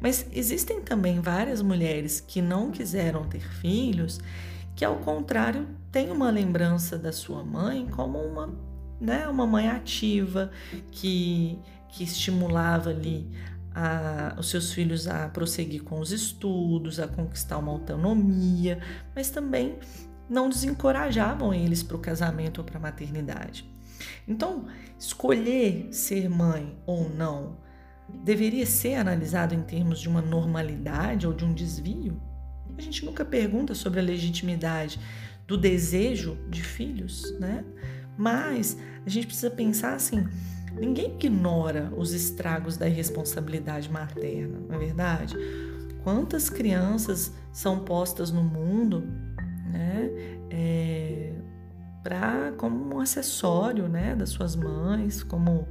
Mas 0.00 0.26
existem 0.32 0.80
também 0.82 1.20
várias 1.20 1.62
mulheres 1.62 2.20
que 2.20 2.42
não 2.42 2.70
quiseram 2.70 3.24
ter 3.24 3.40
filhos, 3.40 4.20
que 4.76 4.84
ao 4.84 4.96
contrário 4.96 5.66
têm 5.90 6.10
uma 6.10 6.30
lembrança 6.30 6.98
da 6.98 7.12
sua 7.12 7.42
mãe 7.42 7.86
como 7.86 8.18
uma, 8.18 8.52
né, 9.00 9.26
uma 9.28 9.46
mãe 9.46 9.68
ativa 9.68 10.50
que 10.90 11.58
que 11.94 12.02
estimulava 12.02 12.90
ali 12.90 13.30
a, 13.74 14.34
os 14.38 14.50
seus 14.50 14.72
filhos 14.72 15.06
a 15.06 15.28
prosseguir 15.28 15.82
com 15.82 16.00
os 16.00 16.10
estudos, 16.10 16.98
a 16.98 17.06
conquistar 17.06 17.58
uma 17.58 17.70
autonomia, 17.70 18.80
mas 19.14 19.30
também 19.30 19.78
não 20.28 20.48
desencorajavam 20.48 21.54
eles 21.54 21.82
para 21.82 21.96
o 21.96 22.00
casamento 22.00 22.58
ou 22.58 22.64
para 22.64 22.78
a 22.78 22.80
maternidade. 22.80 23.68
Então, 24.26 24.66
escolher 24.98 25.88
ser 25.92 26.28
mãe 26.28 26.76
ou 26.86 27.08
não 27.08 27.58
deveria 28.22 28.66
ser 28.66 28.94
analisado 28.94 29.54
em 29.54 29.62
termos 29.62 30.00
de 30.00 30.08
uma 30.08 30.20
normalidade 30.20 31.26
ou 31.26 31.32
de 31.32 31.44
um 31.44 31.52
desvio? 31.52 32.20
A 32.76 32.80
gente 32.80 33.04
nunca 33.04 33.24
pergunta 33.24 33.74
sobre 33.74 34.00
a 34.00 34.02
legitimidade 34.02 34.98
do 35.46 35.56
desejo 35.56 36.38
de 36.50 36.62
filhos, 36.62 37.38
né? 37.38 37.64
Mas 38.16 38.78
a 39.04 39.08
gente 39.08 39.26
precisa 39.26 39.50
pensar 39.50 39.94
assim: 39.94 40.26
Ninguém 40.76 41.14
ignora 41.14 41.92
os 41.96 42.12
estragos 42.12 42.76
da 42.76 42.88
irresponsabilidade 42.88 43.90
materna, 43.90 44.58
não 44.68 44.74
é 44.74 44.78
verdade? 44.78 45.36
Quantas 46.02 46.50
crianças 46.50 47.32
são 47.52 47.84
postas 47.84 48.30
no 48.30 48.42
mundo, 48.42 49.04
né, 49.72 50.10
é, 50.50 51.32
para 52.04 52.52
como 52.58 52.94
um 52.94 53.00
acessório, 53.00 53.88
né, 53.88 54.14
das 54.14 54.28
suas 54.28 54.54
mães, 54.54 55.22
como 55.22 55.66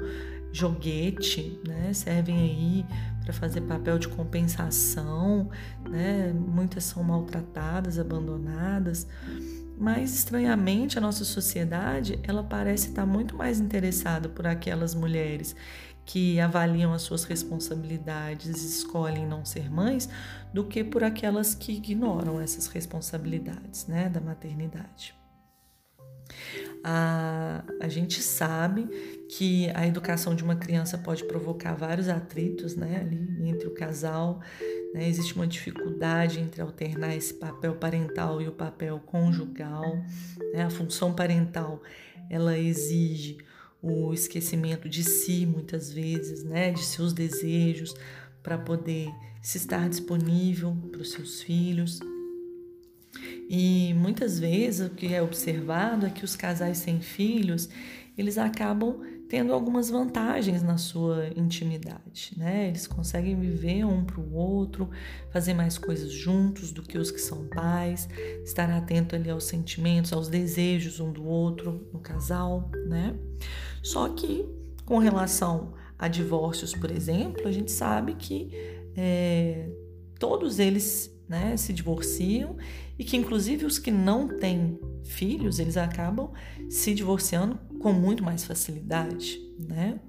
joguete, 0.51 1.61
né, 1.65 1.93
servem 1.93 2.37
aí 2.37 2.85
para 3.23 3.31
fazer 3.31 3.61
papel 3.61 3.97
de 3.97 4.07
compensação, 4.07 5.49
né? 5.89 6.33
Muitas 6.33 6.83
são 6.83 7.01
maltratadas, 7.03 7.97
abandonadas. 7.97 9.07
Mas 9.77 10.13
estranhamente 10.13 10.97
a 10.97 11.01
nossa 11.01 11.23
sociedade, 11.23 12.19
ela 12.23 12.43
parece 12.43 12.89
estar 12.89 13.05
muito 13.05 13.35
mais 13.35 13.59
interessada 13.59 14.27
por 14.27 14.45
aquelas 14.45 14.93
mulheres 14.93 15.55
que 16.05 16.39
avaliam 16.39 16.93
as 16.93 17.01
suas 17.01 17.23
responsabilidades 17.23 18.63
e 18.63 18.67
escolhem 18.67 19.25
não 19.25 19.45
ser 19.45 19.71
mães, 19.71 20.09
do 20.53 20.65
que 20.65 20.83
por 20.83 21.03
aquelas 21.03 21.55
que 21.55 21.71
ignoram 21.71 22.41
essas 22.41 22.67
responsabilidades, 22.67 23.87
né, 23.87 24.09
da 24.09 24.19
maternidade. 24.19 25.22
A, 26.83 27.63
a 27.79 27.87
gente 27.87 28.21
sabe 28.21 28.87
que 29.29 29.69
a 29.73 29.87
educação 29.87 30.35
de 30.35 30.43
uma 30.43 30.55
criança 30.55 30.97
pode 30.97 31.23
provocar 31.23 31.73
vários 31.73 32.09
atritos 32.09 32.75
né, 32.75 32.99
ali 33.01 33.49
entre 33.49 33.67
o 33.67 33.71
casal, 33.71 34.41
né? 34.93 35.07
Existe 35.07 35.35
uma 35.35 35.47
dificuldade 35.47 36.39
entre 36.39 36.61
alternar 36.61 37.15
esse 37.15 37.33
papel 37.33 37.75
parental 37.75 38.41
e 38.41 38.47
o 38.47 38.51
papel 38.51 38.99
conjugal. 38.99 39.97
Né? 40.53 40.63
A 40.63 40.69
função 40.69 41.13
parental 41.13 41.81
ela 42.29 42.57
exige 42.57 43.37
o 43.81 44.13
esquecimento 44.13 44.87
de 44.87 45.03
si 45.03 45.45
muitas 45.45 45.91
vezes, 45.91 46.43
né? 46.43 46.71
de 46.71 46.83
seus 46.83 47.11
desejos 47.11 47.93
para 48.41 48.57
poder 48.57 49.09
se 49.41 49.57
estar 49.57 49.89
disponível 49.89 50.75
para 50.91 51.01
os 51.01 51.11
seus 51.11 51.41
filhos. 51.41 51.99
E 53.55 53.93
muitas 53.93 54.39
vezes 54.39 54.87
o 54.87 54.89
que 54.89 55.13
é 55.13 55.21
observado 55.21 56.07
é 56.07 56.09
que 56.09 56.25
os 56.25 56.35
casais 56.35 56.79
sem 56.79 56.99
filhos, 56.99 57.69
eles 58.17 58.39
acabam 58.39 59.01
tendo 59.29 59.53
algumas 59.53 59.91
vantagens 59.91 60.63
na 60.63 60.79
sua 60.79 61.27
intimidade, 61.35 62.31
né? 62.35 62.69
Eles 62.69 62.87
conseguem 62.87 63.39
viver 63.39 63.85
um 63.85 64.03
para 64.05 64.19
o 64.19 64.33
outro, 64.33 64.89
fazer 65.31 65.53
mais 65.53 65.77
coisas 65.77 66.11
juntos 66.11 66.71
do 66.71 66.81
que 66.81 66.97
os 66.97 67.11
que 67.11 67.21
são 67.21 67.47
pais, 67.47 68.09
estar 68.43 68.71
atento 68.71 69.15
ali 69.15 69.29
aos 69.29 69.43
sentimentos, 69.43 70.11
aos 70.11 70.29
desejos 70.29 70.99
um 70.99 71.13
do 71.13 71.23
outro 71.23 71.87
no 71.93 71.99
casal, 71.99 72.71
né? 72.87 73.15
Só 73.83 74.09
que 74.09 74.47
com 74.83 74.97
relação 74.97 75.75
a 75.99 76.07
divórcios, 76.07 76.73
por 76.73 76.89
exemplo, 76.89 77.47
a 77.47 77.51
gente 77.51 77.71
sabe 77.71 78.15
que 78.15 78.49
é, 78.97 79.69
todos 80.17 80.57
eles 80.57 81.12
né, 81.27 81.55
se 81.57 81.73
divorciam 81.73 82.57
e 82.97 83.03
que 83.03 83.17
inclusive 83.17 83.65
os 83.65 83.79
que 83.79 83.91
não 83.91 84.39
têm 84.39 84.79
filhos, 85.03 85.59
eles 85.59 85.77
acabam 85.77 86.31
se 86.69 86.93
divorciando 86.93 87.59
com 87.79 87.91
muito 87.91 88.23
mais 88.23 88.43
facilidade, 88.43 89.39
né? 89.59 89.99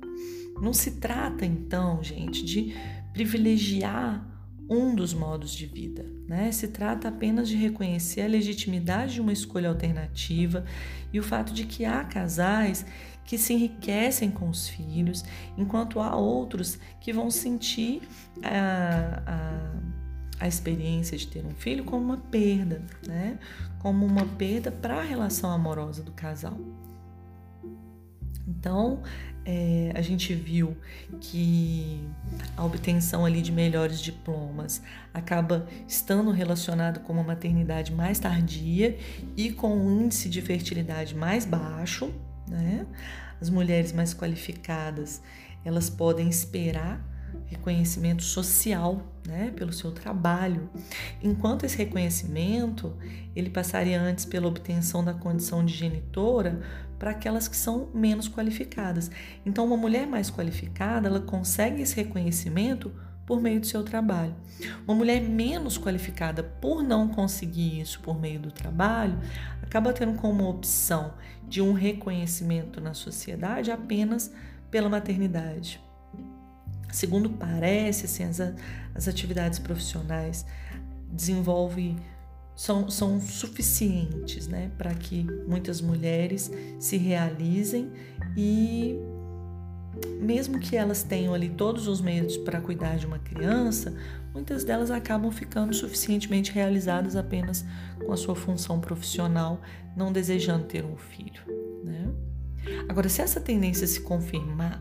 Não 0.61 0.73
se 0.73 0.93
trata 0.93 1.45
então, 1.45 2.03
gente, 2.03 2.45
de 2.45 2.75
privilegiar 3.13 4.31
um 4.69 4.95
dos 4.95 5.13
modos 5.13 5.53
de 5.53 5.67
vida, 5.67 6.07
né? 6.27 6.51
Se 6.53 6.69
trata 6.69 7.09
apenas 7.09 7.49
de 7.49 7.57
reconhecer 7.57 8.23
a 8.23 8.29
legitimidade 8.29 9.15
de 9.15 9.21
uma 9.21 9.33
escolha 9.33 9.69
alternativa 9.69 10.65
e 11.13 11.19
o 11.19 11.23
fato 11.23 11.53
de 11.53 11.65
que 11.65 11.85
há 11.85 12.05
casais 12.05 12.87
que 13.25 13.39
se 13.39 13.55
enriquecem 13.55 14.31
com 14.31 14.49
os 14.49 14.69
filhos, 14.69 15.25
enquanto 15.57 16.01
há 16.01 16.15
outros 16.15 16.79
que 17.01 17.13
vão 17.13 17.31
sentir 17.31 18.03
a, 18.43 19.23
a, 19.27 20.04
a 20.41 20.49
experiência 20.49 21.17
de 21.17 21.27
ter 21.27 21.45
um 21.45 21.55
filho 21.55 21.85
como 21.85 22.05
uma 22.05 22.17
perda, 22.17 22.83
né? 23.07 23.39
Como 23.79 24.05
uma 24.05 24.27
perda 24.27 24.71
para 24.71 24.99
a 24.99 25.03
relação 25.03 25.51
amorosa 25.51 26.03
do 26.03 26.13
casal. 26.13 26.59
Então, 28.47 29.03
é, 29.45 29.93
a 29.95 30.01
gente 30.01 30.35
viu 30.35 30.77
que 31.21 32.01
a 32.57 32.65
obtenção 32.65 33.25
ali 33.25 33.43
de 33.43 33.53
melhores 33.53 34.01
diplomas 34.01 34.83
acaba 35.13 35.67
estando 35.87 36.31
relacionado 36.31 37.01
com 37.01 37.13
uma 37.13 37.23
maternidade 37.23 37.93
mais 37.93 38.19
tardia 38.19 38.99
e 39.37 39.53
com 39.53 39.77
um 39.77 40.05
índice 40.05 40.29
de 40.29 40.41
fertilidade 40.41 41.15
mais 41.15 41.45
baixo, 41.45 42.13
né? 42.49 42.87
As 43.41 43.51
mulheres 43.51 43.93
mais 43.93 44.15
qualificadas, 44.15 45.23
elas 45.65 45.91
podem 45.91 46.29
esperar 46.29 47.14
reconhecimento 47.55 48.23
social, 48.23 49.03
né, 49.27 49.53
pelo 49.57 49.73
seu 49.73 49.91
trabalho. 49.91 50.69
Enquanto 51.23 51.65
esse 51.65 51.77
reconhecimento, 51.77 52.95
ele 53.35 53.51
passaria 53.51 54.01
antes 54.01 54.25
pela 54.25 54.47
obtenção 54.47 55.03
da 55.03 55.15
condição 55.15 55.65
de 55.65 55.73
genitora 55.73 56.61
para 56.99 57.11
aquelas 57.11 57.49
que 57.49 57.57
são 57.57 57.89
menos 57.95 58.29
qualificadas. 58.29 59.11
Então, 59.45 59.65
uma 59.67 59.77
mulher 59.77 60.07
mais 60.07 60.31
qualificada, 60.31 61.09
ela 61.09 61.21
consegue 61.21 61.83
esse 61.83 61.97
reconhecimento 61.97 62.93
por 63.27 63.41
meio 63.41 63.61
do 63.61 63.67
seu 63.67 63.83
trabalho. 63.83 64.35
Uma 64.87 64.95
mulher 64.95 65.21
menos 65.21 65.79
qualificada, 65.79 66.43
por 66.43 66.83
não 66.83 67.09
conseguir 67.09 67.81
isso 67.81 68.01
por 68.01 68.21
meio 68.21 68.39
do 68.39 68.53
trabalho, 68.53 69.19
acaba 69.63 69.93
tendo 69.93 70.15
como 70.15 70.49
opção 70.49 71.15
de 71.49 71.63
um 71.63 71.73
reconhecimento 71.73 72.81
na 72.81 72.95
sociedade 72.95 73.71
apenas 73.71 74.33
pela 74.71 74.89
maternidade. 74.89 75.81
Segundo 76.95 77.29
parece, 77.29 78.07
assim, 78.07 78.23
as, 78.23 78.41
as 78.95 79.09
atividades 79.09 79.59
profissionais 79.59 80.47
desenvolvem 81.11 81.97
são, 82.55 82.89
são 82.89 83.21
suficientes 83.21 84.47
né, 84.47 84.71
para 84.79 84.95
que 84.95 85.27
muitas 85.45 85.81
mulheres 85.81 86.53
se 86.79 86.97
realizem 86.97 87.91
e 88.37 88.97
mesmo 90.21 90.61
que 90.61 90.77
elas 90.77 91.03
tenham 91.03 91.35
ali 91.35 91.49
todos 91.49 91.89
os 91.89 92.01
meios 92.01 92.37
para 92.37 92.61
cuidar 92.61 92.97
de 92.97 93.07
uma 93.07 93.19
criança, 93.19 93.93
muitas 94.33 94.63
delas 94.63 94.93
acabam 94.93 95.33
ficando 95.33 95.75
suficientemente 95.75 96.53
realizadas 96.53 97.17
apenas 97.17 97.65
com 98.07 98.13
a 98.13 98.17
sua 98.17 98.37
função 98.37 98.79
profissional, 98.81 99.61
não 99.97 100.13
desejando 100.13 100.67
ter 100.67 100.85
um 100.85 100.97
filho. 100.97 101.43
Né? 101.83 102.09
Agora, 102.89 103.09
se 103.09 103.21
essa 103.21 103.41
tendência 103.41 103.85
se 103.85 104.01
confirmar, 104.01 104.81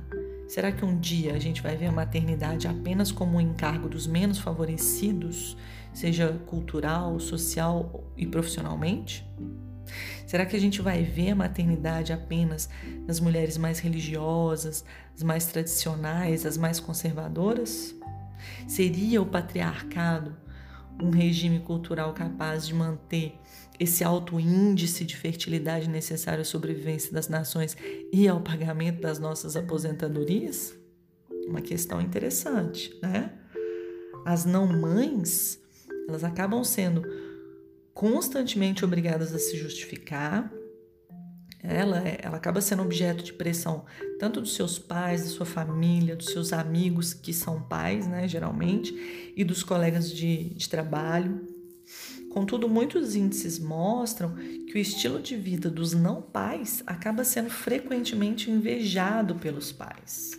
será 0.53 0.71
que 0.71 0.85
um 0.85 0.99
dia 0.99 1.33
a 1.33 1.39
gente 1.39 1.63
vai 1.63 1.75
ver 1.75 1.87
a 1.87 1.91
maternidade 1.91 2.67
apenas 2.67 3.11
como 3.11 3.37
um 3.37 3.41
encargo 3.41 3.89
dos 3.89 4.05
menos 4.05 4.37
favorecidos, 4.37 5.57
seja 5.91 6.39
cultural, 6.45 7.19
social 7.19 8.03
e 8.15 8.27
profissionalmente? 8.27 9.27
Será 10.27 10.45
que 10.45 10.55
a 10.55 10.59
gente 10.59 10.79
vai 10.79 11.01
ver 11.01 11.31
a 11.31 11.35
maternidade 11.35 12.13
apenas 12.13 12.69
nas 13.07 13.19
mulheres 13.19 13.57
mais 13.57 13.79
religiosas, 13.79 14.85
as 15.15 15.23
mais 15.23 15.47
tradicionais, 15.47 16.45
as 16.45 16.55
mais 16.55 16.79
conservadoras? 16.79 17.95
Seria 18.67 19.23
o 19.23 19.25
patriarcado 19.25 20.37
um 21.01 21.09
regime 21.09 21.61
cultural 21.61 22.13
capaz 22.13 22.67
de 22.67 22.75
manter 22.75 23.39
esse 23.79 24.03
alto 24.03 24.39
índice 24.39 25.03
de 25.03 25.15
fertilidade 25.15 25.89
necessário 25.89 26.41
à 26.41 26.45
sobrevivência 26.45 27.11
das 27.11 27.27
nações 27.27 27.75
e 28.11 28.27
ao 28.27 28.41
pagamento 28.41 29.01
das 29.01 29.19
nossas 29.19 29.55
aposentadorias? 29.55 30.73
Uma 31.47 31.61
questão 31.61 31.99
interessante, 31.99 32.97
né? 33.01 33.33
As 34.25 34.45
não 34.45 34.67
mães, 34.67 35.59
elas 36.07 36.23
acabam 36.23 36.63
sendo 36.63 37.03
constantemente 37.93 38.83
obrigadas 38.83 39.33
a 39.33 39.39
se 39.39 39.57
justificar. 39.57 40.51
Ela, 41.61 41.99
ela 42.21 42.37
acaba 42.37 42.59
sendo 42.59 42.83
objeto 42.83 43.23
de 43.23 43.31
pressão 43.33 43.85
tanto 44.19 44.41
dos 44.41 44.53
seus 44.53 44.77
pais, 44.77 45.23
da 45.23 45.29
sua 45.29 45.45
família, 45.45 46.15
dos 46.15 46.27
seus 46.27 46.51
amigos 46.51 47.13
que 47.13 47.33
são 47.33 47.61
pais, 47.61 48.05
né, 48.05 48.27
geralmente, 48.27 49.33
e 49.35 49.43
dos 49.43 49.63
colegas 49.63 50.11
de, 50.11 50.49
de 50.49 50.67
trabalho. 50.67 51.52
Contudo, 52.33 52.67
muitos 52.67 53.15
índices 53.15 53.59
mostram 53.59 54.33
que 54.33 54.73
o 54.73 54.77
estilo 54.79 55.21
de 55.21 55.35
vida 55.35 55.69
dos 55.69 55.93
não 55.93 56.19
pais 56.19 56.81
acaba 56.87 57.23
sendo 57.23 57.51
frequentemente 57.51 58.49
invejado 58.49 59.35
pelos 59.35 59.71
pais. 59.71 60.31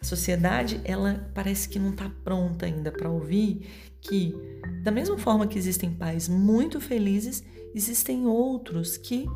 A 0.00 0.04
sociedade, 0.04 0.80
ela 0.84 1.30
parece 1.32 1.68
que 1.68 1.78
não 1.78 1.90
está 1.90 2.10
pronta 2.24 2.66
ainda 2.66 2.90
para 2.90 3.08
ouvir 3.08 3.64
que, 4.00 4.34
da 4.82 4.90
mesma 4.90 5.16
forma 5.16 5.46
que 5.46 5.56
existem 5.56 5.94
pais 5.94 6.28
muito 6.28 6.80
felizes, 6.80 7.44
existem 7.72 8.26
outros 8.26 8.96
que 8.96 9.26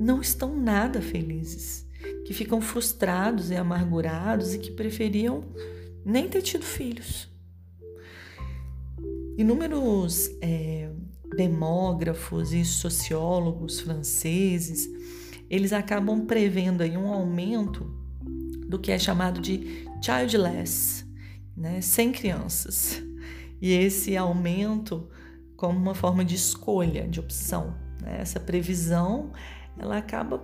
não 0.00 0.22
estão 0.22 0.58
nada 0.58 1.02
felizes, 1.02 1.86
que 2.24 2.32
ficam 2.32 2.62
frustrados 2.62 3.50
e 3.50 3.56
amargurados 3.56 4.54
e 4.54 4.58
que 4.58 4.70
preferiam 4.70 5.44
nem 6.02 6.26
ter 6.28 6.40
tido 6.40 6.64
filhos. 6.64 7.29
Inúmeros 9.40 10.30
é, 10.42 10.90
demógrafos 11.34 12.52
e 12.52 12.62
sociólogos 12.62 13.80
franceses, 13.80 14.86
eles 15.48 15.72
acabam 15.72 16.26
prevendo 16.26 16.82
aí 16.82 16.94
um 16.94 17.08
aumento 17.08 17.90
do 18.68 18.78
que 18.78 18.92
é 18.92 18.98
chamado 18.98 19.40
de 19.40 19.88
childless, 20.02 21.06
né, 21.56 21.80
sem 21.80 22.12
crianças 22.12 23.02
e 23.62 23.72
esse 23.72 24.14
aumento 24.14 25.08
como 25.56 25.78
uma 25.78 25.94
forma 25.94 26.22
de 26.22 26.34
escolha, 26.34 27.08
de 27.08 27.18
opção. 27.18 27.74
Né? 28.02 28.18
Essa 28.20 28.38
previsão 28.38 29.32
ela 29.78 29.96
acaba 29.96 30.42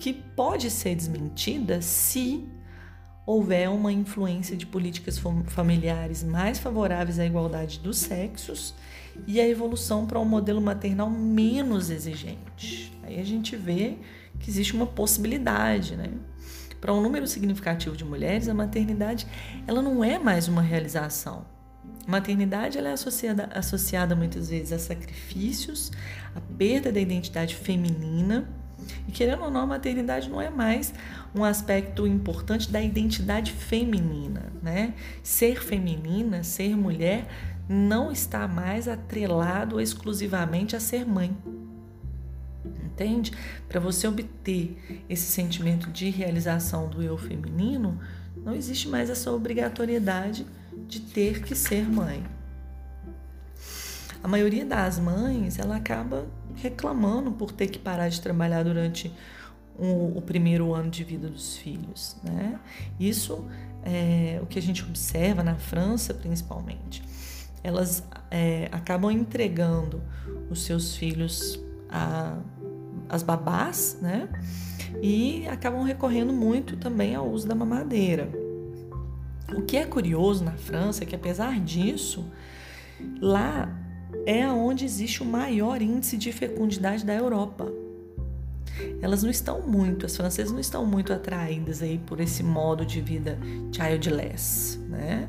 que 0.00 0.12
pode 0.12 0.68
ser 0.68 0.96
desmentida 0.96 1.80
se 1.80 2.44
houver 3.24 3.68
uma 3.70 3.92
influência 3.92 4.56
de 4.56 4.66
políticas 4.66 5.20
familiares 5.46 6.22
mais 6.22 6.58
favoráveis 6.58 7.18
à 7.18 7.26
igualdade 7.26 7.78
dos 7.78 7.98
sexos 7.98 8.74
e 9.26 9.40
a 9.40 9.48
evolução 9.48 10.06
para 10.06 10.18
um 10.18 10.24
modelo 10.24 10.60
maternal 10.60 11.08
menos 11.08 11.90
exigente. 11.90 12.92
Aí 13.02 13.20
a 13.20 13.24
gente 13.24 13.56
vê 13.56 13.96
que 14.40 14.50
existe 14.50 14.74
uma 14.74 14.86
possibilidade, 14.86 15.96
né? 15.96 16.10
Para 16.80 16.92
um 16.92 17.00
número 17.00 17.28
significativo 17.28 17.96
de 17.96 18.04
mulheres, 18.04 18.48
a 18.48 18.54
maternidade 18.54 19.26
ela 19.66 19.80
não 19.80 20.02
é 20.02 20.18
mais 20.18 20.48
uma 20.48 20.60
realização, 20.60 21.46
Maternidade 22.06 22.78
ela 22.78 22.88
é 22.88 22.92
associada, 22.92 23.48
associada 23.54 24.16
muitas 24.16 24.48
vezes 24.48 24.72
a 24.72 24.78
sacrifícios, 24.78 25.92
a 26.34 26.40
perda 26.40 26.90
da 26.90 27.00
identidade 27.00 27.54
feminina. 27.54 28.48
E 29.06 29.12
querendo 29.12 29.44
ou 29.44 29.50
não, 29.50 29.60
a 29.60 29.66
maternidade 29.66 30.28
não 30.28 30.40
é 30.40 30.50
mais 30.50 30.92
um 31.34 31.44
aspecto 31.44 32.06
importante 32.06 32.70
da 32.70 32.82
identidade 32.82 33.52
feminina, 33.52 34.52
né? 34.62 34.94
Ser 35.22 35.62
feminina, 35.62 36.42
ser 36.42 36.76
mulher, 36.76 37.26
não 37.68 38.12
está 38.12 38.46
mais 38.46 38.86
atrelado 38.86 39.80
exclusivamente 39.80 40.76
a 40.76 40.80
ser 40.80 41.06
mãe. 41.06 41.36
Entende? 42.84 43.32
Para 43.68 43.80
você 43.80 44.06
obter 44.06 45.04
esse 45.08 45.24
sentimento 45.24 45.90
de 45.90 46.10
realização 46.10 46.88
do 46.88 47.02
eu 47.02 47.16
feminino, 47.16 47.98
não 48.36 48.54
existe 48.54 48.88
mais 48.88 49.08
essa 49.08 49.32
obrigatoriedade 49.32 50.46
de 50.86 51.00
ter 51.00 51.42
que 51.42 51.54
ser 51.54 51.88
mãe. 51.88 52.22
A 54.22 54.28
maioria 54.28 54.64
das 54.64 54.98
mães, 54.98 55.58
ela 55.58 55.76
acaba 55.76 56.26
reclamando 56.54 57.32
por 57.32 57.50
ter 57.50 57.68
que 57.68 57.78
parar 57.78 58.08
de 58.08 58.20
trabalhar 58.20 58.62
durante 58.62 59.12
o, 59.82 60.18
o 60.18 60.22
primeiro 60.22 60.72
ano 60.72 60.88
de 60.88 61.02
vida 61.02 61.28
dos 61.28 61.56
filhos, 61.56 62.16
né? 62.22 62.58
Isso 63.00 63.44
é 63.82 64.38
o 64.40 64.46
que 64.46 64.58
a 64.58 64.62
gente 64.62 64.84
observa 64.84 65.42
na 65.42 65.56
França, 65.56 66.14
principalmente. 66.14 67.02
Elas 67.64 68.04
é, 68.30 68.68
acabam 68.70 69.10
entregando 69.10 70.00
os 70.48 70.62
seus 70.62 70.94
filhos 70.94 71.60
as 73.08 73.22
babás, 73.22 73.98
né? 74.00 74.28
E 75.02 75.46
acabam 75.48 75.82
recorrendo 75.82 76.32
muito 76.32 76.76
também 76.76 77.14
ao 77.14 77.28
uso 77.28 77.46
da 77.46 77.54
mamadeira. 77.54 78.30
O 79.54 79.62
que 79.62 79.76
é 79.76 79.84
curioso 79.84 80.42
na 80.42 80.52
França 80.52 81.02
é 81.02 81.06
que, 81.06 81.14
apesar 81.14 81.60
disso, 81.60 82.24
lá 83.20 83.68
é 84.24 84.46
onde 84.48 84.84
existe 84.84 85.22
o 85.22 85.26
maior 85.26 85.82
índice 85.82 86.16
de 86.16 86.32
fecundidade 86.32 87.04
da 87.04 87.12
Europa. 87.12 87.70
Elas 89.00 89.22
não 89.22 89.30
estão 89.30 89.60
muito, 89.62 90.06
as 90.06 90.16
francesas 90.16 90.52
não 90.52 90.60
estão 90.60 90.84
muito 90.86 91.12
atraídas 91.12 91.82
aí 91.82 91.98
por 91.98 92.20
esse 92.20 92.42
modo 92.42 92.84
de 92.84 93.00
vida 93.00 93.38
childless, 93.72 94.78
né? 94.88 95.28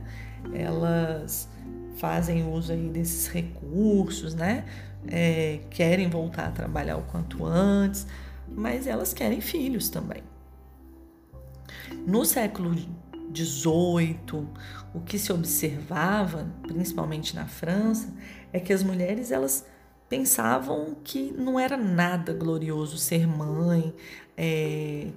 Elas 0.53 1.49
fazem 1.97 2.47
uso 2.47 2.73
aí 2.73 2.89
desses 2.89 3.27
recursos, 3.27 4.33
né? 4.33 4.65
É, 5.07 5.59
querem 5.69 6.09
voltar 6.09 6.47
a 6.47 6.51
trabalhar 6.51 6.97
o 6.97 7.03
quanto 7.03 7.45
antes, 7.45 8.07
mas 8.47 8.87
elas 8.87 9.13
querem 9.13 9.41
filhos 9.41 9.89
também. 9.89 10.23
No 12.05 12.25
século 12.25 12.75
18, 13.31 14.47
o 14.93 15.01
que 15.01 15.17
se 15.17 15.33
observava, 15.33 16.47
principalmente 16.61 17.35
na 17.35 17.47
França, 17.47 18.13
é 18.51 18.59
que 18.59 18.71
as 18.71 18.83
mulheres 18.83 19.31
elas 19.31 19.65
pensavam 20.13 20.95
que 21.03 21.33
não 21.35 21.59
era 21.59 21.75
nada 21.75 22.33
glorioso 22.33 22.99
ser 22.99 23.25
mãe 23.25 23.91
é, 24.37 25.07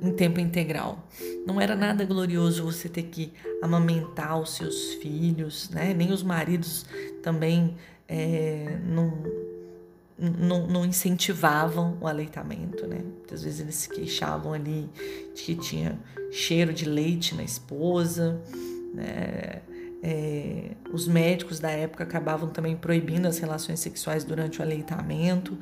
em 0.00 0.12
tempo 0.12 0.38
integral. 0.38 1.04
Não 1.44 1.60
era 1.60 1.74
nada 1.74 2.04
glorioso 2.04 2.62
você 2.62 2.88
ter 2.88 3.02
que 3.02 3.32
amamentar 3.60 4.40
os 4.40 4.54
seus 4.54 4.94
filhos, 4.94 5.70
né? 5.70 5.92
Nem 5.92 6.12
os 6.12 6.22
maridos 6.22 6.86
também 7.20 7.74
é, 8.06 8.78
não 8.84 9.12
não, 10.20 10.66
não, 10.66 10.84
incentivavam 10.84 11.96
o 12.00 12.06
aleitamento, 12.08 12.88
né? 12.88 12.98
Muitas 13.04 13.42
vezes 13.42 13.60
eles 13.60 13.74
se 13.76 13.88
queixavam 13.88 14.52
ali 14.52 14.90
de 15.32 15.42
que 15.42 15.54
tinha 15.54 15.96
cheiro 16.32 16.72
de 16.72 16.84
leite 16.84 17.36
na 17.36 17.44
esposa, 17.44 18.40
né? 18.94 19.62
É, 20.00 20.76
os 20.92 21.08
médicos 21.08 21.58
da 21.58 21.70
época 21.70 22.04
acabavam 22.04 22.48
também 22.50 22.76
proibindo 22.76 23.26
as 23.26 23.38
relações 23.38 23.80
sexuais 23.80 24.24
durante 24.24 24.60
o 24.60 24.62
aleitamento. 24.62 25.58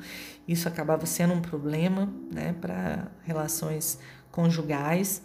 Isso 0.47 0.67
acabava 0.67 1.05
sendo 1.05 1.33
um 1.33 1.41
problema, 1.41 2.11
né, 2.31 2.53
para 2.61 3.07
relações 3.23 3.99
conjugais. 4.31 5.23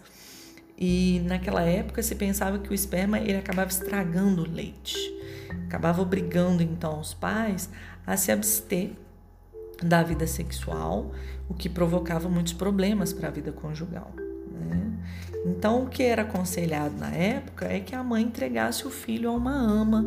E 0.79 1.23
naquela 1.27 1.63
época 1.63 2.03
se 2.03 2.15
pensava 2.15 2.59
que 2.59 2.71
o 2.71 2.75
esperma 2.75 3.19
ele 3.19 3.37
acabava 3.37 3.71
estragando 3.71 4.43
o 4.43 4.51
leite, 4.51 4.97
acabava 5.67 6.03
obrigando 6.03 6.63
então 6.63 6.99
os 6.99 7.15
pais 7.15 7.71
a 8.07 8.17
se 8.17 8.33
abster 8.33 8.93
da 9.83 10.03
vida 10.03 10.27
sexual, 10.27 11.13
o 11.49 11.55
que 11.55 11.69
provocava 11.69 12.29
muitos 12.29 12.53
problemas 12.53 13.13
para 13.13 13.29
a 13.29 13.31
vida 13.31 13.53
conjugal. 13.53 14.13
Né? 14.17 14.92
Então, 15.45 15.85
o 15.85 15.89
que 15.89 16.03
era 16.03 16.23
aconselhado 16.23 16.97
na 16.97 17.11
época 17.11 17.67
é 17.67 17.81
que 17.81 17.95
a 17.95 18.03
mãe 18.03 18.23
entregasse 18.23 18.87
o 18.87 18.91
filho 18.91 19.31
a 19.31 19.33
uma 19.33 19.55
ama. 19.55 20.05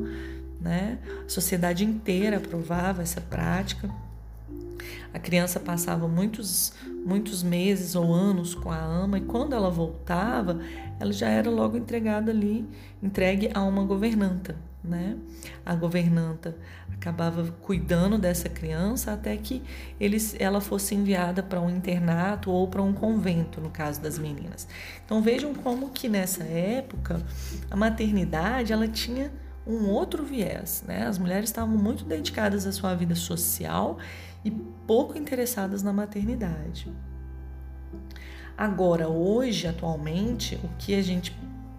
Né? 0.62 0.98
A 1.26 1.30
sociedade 1.30 1.84
inteira 1.84 2.38
aprovava 2.38 3.02
essa 3.02 3.22
prática 3.22 3.90
A 5.14 5.20
criança 5.20 5.60
passava 5.60 6.08
muitos, 6.08 6.74
muitos 7.06 7.44
meses 7.44 7.96
ou 7.96 8.14
anos 8.14 8.54
com 8.54 8.72
a 8.72 8.80
ama 8.80 9.18
e 9.18 9.22
quando 9.22 9.54
ela 9.54 9.70
voltava, 9.70 10.60
ela 11.00 11.12
já 11.12 11.30
era 11.30 11.50
logo 11.50 11.78
entregada 11.78 12.32
ali, 12.32 12.68
entregue 13.02 13.50
a 13.54 13.62
uma 13.64 13.84
governanta, 13.84 14.56
né? 14.84 15.18
A 15.66 15.76
governanta 15.76 16.56
acabava 16.94 17.52
cuidando 17.62 18.18
dessa 18.18 18.50
criança 18.50 19.14
até 19.14 19.36
que 19.38 19.62
eles, 20.00 20.36
ela 20.40 20.62
fosse 20.62 20.96
enviada 20.96 21.44
para 21.44 21.60
um 21.60 21.70
internato 21.70 22.50
ou 22.52 22.68
para 22.68 22.82
um 22.82 22.94
convento, 22.94 23.60
no 23.62 23.70
caso 23.70 24.02
das 24.02 24.18
meninas. 24.18 24.68
Então 25.06 25.22
vejam 25.22 25.54
como 25.54 25.90
que 25.90 26.08
nessa 26.08 26.44
época 26.44 27.22
a 27.70 27.76
maternidade 27.76 28.72
ela 28.72 28.88
tinha 28.88 29.32
um 29.68 29.90
outro 29.90 30.24
viés, 30.24 30.84
né? 30.88 31.08
As 31.08 31.18
mulheres 31.18 31.50
estavam 31.50 31.76
muito 31.76 32.06
dedicadas 32.06 32.68
à 32.68 32.72
sua 32.72 32.94
vida 32.94 33.16
social 33.16 33.98
e 34.46 34.52
pouco 34.52 35.18
interessadas 35.18 35.82
na 35.82 35.92
maternidade. 35.92 36.94
Agora, 38.58 39.10
hoje, 39.10 39.68
atualmente, 39.68 40.56
o 40.64 40.70
que 40.78 40.96
a 40.96 41.02
gente 41.02 41.36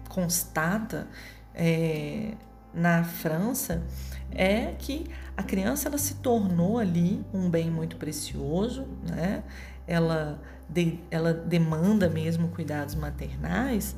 constata 0.09 1.07
é, 1.55 2.33
na 2.73 3.03
França 3.03 3.83
é 4.29 4.73
que 4.77 5.07
a 5.35 5.41
criança 5.41 5.87
ela 5.87 5.97
se 5.97 6.15
tornou 6.15 6.77
ali 6.77 7.25
um 7.33 7.49
bem 7.49 7.71
muito 7.71 7.95
precioso, 7.95 8.85
né? 9.09 9.43
Ela, 9.87 10.39
de, 10.69 10.99
ela 11.09 11.33
demanda 11.33 12.09
mesmo 12.09 12.49
cuidados 12.49 12.93
maternais, 12.93 13.95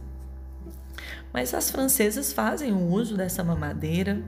mas 1.34 1.54
as 1.54 1.72
francesas 1.72 2.32
fazem 2.32 2.72
o 2.72 2.92
uso 2.92 3.18
dessa 3.18 3.44
mamadeira, 3.44 4.22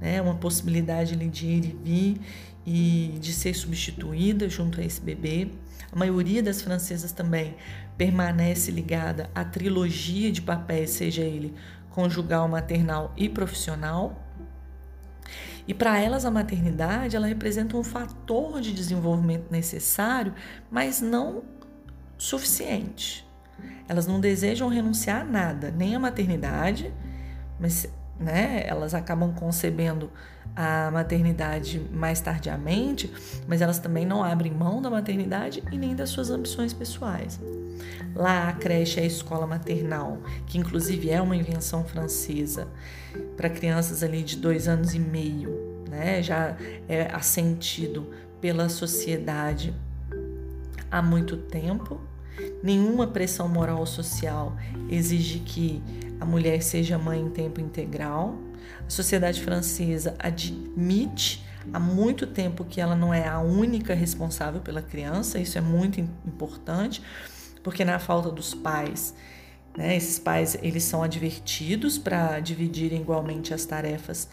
né? 0.00 0.22
Uma 0.22 0.36
possibilidade 0.36 1.14
ali 1.14 1.28
de 1.28 1.46
ir 1.46 1.64
e 1.64 1.72
vir 1.84 2.20
e 2.66 3.16
de 3.20 3.32
ser 3.32 3.54
substituída 3.54 4.48
junto 4.48 4.80
a 4.80 4.84
esse 4.84 5.00
bebê. 5.00 5.50
A 5.92 5.96
maioria 5.96 6.42
das 6.42 6.62
francesas 6.62 7.12
também 7.12 7.56
permanece 7.96 8.70
ligada 8.70 9.30
à 9.34 9.44
trilogia 9.44 10.30
de 10.30 10.40
papéis, 10.40 10.90
seja 10.90 11.22
ele 11.22 11.54
conjugal, 11.90 12.48
maternal 12.48 13.12
e 13.16 13.28
profissional. 13.28 14.24
E 15.66 15.74
para 15.74 15.98
elas 15.98 16.24
a 16.24 16.30
maternidade, 16.30 17.16
ela 17.16 17.26
representa 17.26 17.76
um 17.76 17.84
fator 17.84 18.60
de 18.60 18.72
desenvolvimento 18.72 19.50
necessário, 19.50 20.34
mas 20.70 21.00
não 21.00 21.42
suficiente. 22.16 23.28
Elas 23.88 24.06
não 24.06 24.20
desejam 24.20 24.68
renunciar 24.68 25.22
a 25.22 25.24
nada, 25.24 25.70
nem 25.70 25.94
à 25.94 25.98
maternidade, 25.98 26.92
mas 27.58 27.88
né, 28.20 28.62
elas 28.66 28.94
acabam 28.94 29.32
concebendo 29.32 30.10
a 30.54 30.90
maternidade 30.90 31.80
mais 31.92 32.20
tardiamente, 32.20 33.12
mas 33.48 33.62
elas 33.62 33.78
também 33.78 34.04
não 34.04 34.22
abrem 34.22 34.52
mão 34.52 34.82
da 34.82 34.90
maternidade 34.90 35.62
e 35.72 35.78
nem 35.78 35.94
das 35.94 36.10
suas 36.10 36.30
ambições 36.30 36.72
pessoais. 36.72 37.40
Lá 38.14 38.48
a 38.48 38.52
creche 38.52 39.00
é 39.00 39.04
a 39.04 39.06
escola 39.06 39.46
maternal, 39.46 40.18
que 40.46 40.58
inclusive 40.58 41.10
é 41.10 41.20
uma 41.20 41.36
invenção 41.36 41.84
francesa 41.84 42.68
para 43.36 43.48
crianças 43.48 44.02
ali 44.02 44.22
de 44.22 44.36
dois 44.36 44.68
anos 44.68 44.94
e 44.94 44.98
meio, 44.98 45.84
né? 45.88 46.22
Já 46.22 46.56
é 46.88 47.08
assentido 47.12 48.10
pela 48.40 48.68
sociedade 48.68 49.74
há 50.90 51.00
muito 51.00 51.36
tempo. 51.36 52.00
Nenhuma 52.62 53.06
pressão 53.06 53.48
moral 53.48 53.80
ou 53.80 53.86
social 53.86 54.56
exige 54.88 55.40
que 55.40 55.82
a 56.20 56.24
mulher 56.24 56.62
seja 56.62 56.98
mãe 56.98 57.20
em 57.20 57.30
tempo 57.30 57.60
integral. 57.60 58.38
A 58.86 58.90
sociedade 58.90 59.42
francesa 59.42 60.14
admite 60.18 61.44
há 61.72 61.78
muito 61.80 62.26
tempo 62.26 62.64
que 62.64 62.80
ela 62.80 62.94
não 62.94 63.12
é 63.12 63.26
a 63.26 63.40
única 63.40 63.94
responsável 63.94 64.60
pela 64.60 64.82
criança, 64.82 65.38
isso 65.38 65.56
é 65.58 65.60
muito 65.60 66.00
importante, 66.00 67.02
porque 67.62 67.84
na 67.84 67.98
falta 67.98 68.30
dos 68.30 68.54
pais, 68.54 69.14
né, 69.76 69.96
esses 69.96 70.18
pais 70.18 70.56
eles 70.62 70.84
são 70.84 71.02
advertidos 71.02 71.98
para 71.98 72.40
dividirem 72.40 73.00
igualmente 73.00 73.54
as 73.54 73.64
tarefas 73.64 74.28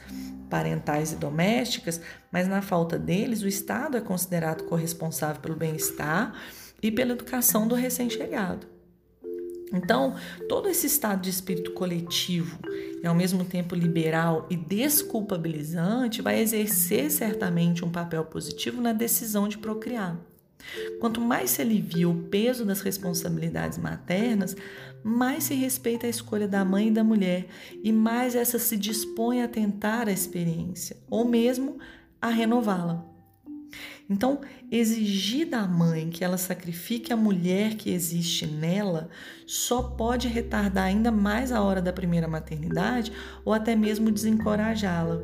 parentais 0.49 1.11
e 1.11 1.15
domésticas, 1.15 2.01
mas 2.31 2.47
na 2.47 2.61
falta 2.61 2.97
deles, 2.97 3.41
o 3.41 3.47
Estado 3.47 3.97
é 3.97 4.01
considerado 4.01 4.63
corresponsável 4.63 5.41
pelo 5.41 5.55
bem-estar 5.55 6.33
e 6.81 6.91
pela 6.91 7.13
educação 7.13 7.67
do 7.67 7.75
recém-chegado. 7.75 8.67
Então, 9.73 10.15
todo 10.47 10.69
esse 10.69 10.87
estado 10.87 11.21
de 11.21 11.29
espírito 11.29 11.71
coletivo 11.71 12.57
e 13.03 13.05
ao 13.05 13.13
mesmo 13.13 13.43
tempo 13.43 13.75
liberal 13.75 14.47
e 14.49 14.55
desculpabilizante 14.55 16.21
vai 16.21 16.39
exercer 16.39 17.11
certamente 17.11 17.83
um 17.83 17.91
papel 17.91 18.23
positivo 18.23 18.81
na 18.81 18.93
decisão 18.93 19.47
de 19.47 19.57
procriar. 19.57 20.17
Quanto 20.99 21.21
mais 21.21 21.51
se 21.51 21.61
alivia 21.61 22.09
o 22.09 22.23
peso 22.23 22.65
das 22.65 22.81
responsabilidades 22.81 23.77
maternas, 23.77 24.55
mais 25.03 25.45
se 25.45 25.53
respeita 25.53 26.07
a 26.07 26.09
escolha 26.09 26.47
da 26.47 26.65
mãe 26.65 26.87
e 26.87 26.91
da 26.91 27.03
mulher 27.03 27.47
e 27.83 27.91
mais 27.91 28.35
essa 28.35 28.57
se 28.59 28.75
dispõe 28.75 29.41
a 29.41 29.47
tentar 29.47 30.07
a 30.07 30.11
experiência 30.11 30.97
ou 31.09 31.25
mesmo 31.25 31.77
a 32.21 32.29
renová-la. 32.29 33.16
Então, 34.09 34.39
exigir 34.71 35.49
da 35.49 35.67
mãe 35.67 36.09
que 36.09 36.23
ela 36.23 36.37
sacrifique 36.37 37.11
a 37.11 37.17
mulher 37.17 37.75
que 37.75 37.89
existe 37.89 38.47
nela 38.47 39.09
só 39.45 39.83
pode 39.83 40.29
retardar 40.29 40.85
ainda 40.85 41.11
mais 41.11 41.51
a 41.51 41.61
hora 41.61 41.81
da 41.81 41.91
primeira 41.91 42.27
maternidade 42.27 43.11
ou 43.43 43.51
até 43.51 43.75
mesmo 43.75 44.09
desencorajá-la. 44.09 45.21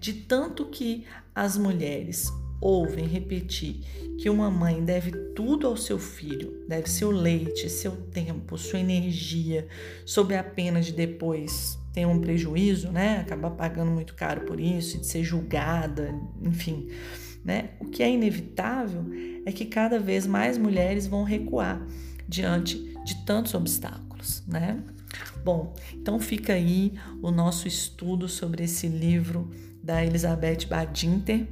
De 0.00 0.12
tanto 0.12 0.66
que 0.66 1.06
as 1.34 1.56
mulheres 1.56 2.32
ouvem 2.60 3.06
repetir 3.06 3.80
que 4.18 4.28
uma 4.28 4.50
mãe 4.50 4.84
deve 4.84 5.12
tudo 5.34 5.66
ao 5.66 5.76
seu 5.76 5.98
filho, 5.98 6.64
deve 6.68 6.90
seu 6.90 7.10
leite, 7.10 7.70
seu 7.70 7.92
tempo, 7.92 8.58
sua 8.58 8.80
energia, 8.80 9.66
sob 10.04 10.34
a 10.34 10.42
pena 10.42 10.80
de 10.80 10.92
depois 10.92 11.79
ter 11.92 12.06
um 12.06 12.20
prejuízo, 12.20 12.90
né? 12.90 13.18
Acabar 13.20 13.50
pagando 13.50 13.90
muito 13.90 14.14
caro 14.14 14.42
por 14.42 14.60
isso, 14.60 14.98
de 14.98 15.06
ser 15.06 15.24
julgada, 15.24 16.14
enfim. 16.42 16.88
Né? 17.44 17.70
O 17.80 17.86
que 17.86 18.02
é 18.02 18.10
inevitável 18.10 19.04
é 19.46 19.52
que 19.52 19.64
cada 19.64 19.98
vez 19.98 20.26
mais 20.26 20.58
mulheres 20.58 21.06
vão 21.06 21.24
recuar 21.24 21.80
diante 22.28 22.94
de 23.04 23.24
tantos 23.24 23.54
obstáculos. 23.54 24.44
Né? 24.46 24.82
Bom, 25.42 25.74
então 25.94 26.20
fica 26.20 26.52
aí 26.52 26.92
o 27.22 27.30
nosso 27.30 27.66
estudo 27.66 28.28
sobre 28.28 28.64
esse 28.64 28.86
livro 28.86 29.50
da 29.82 30.04
Elizabeth 30.04 30.66
Badinter. 30.68 31.48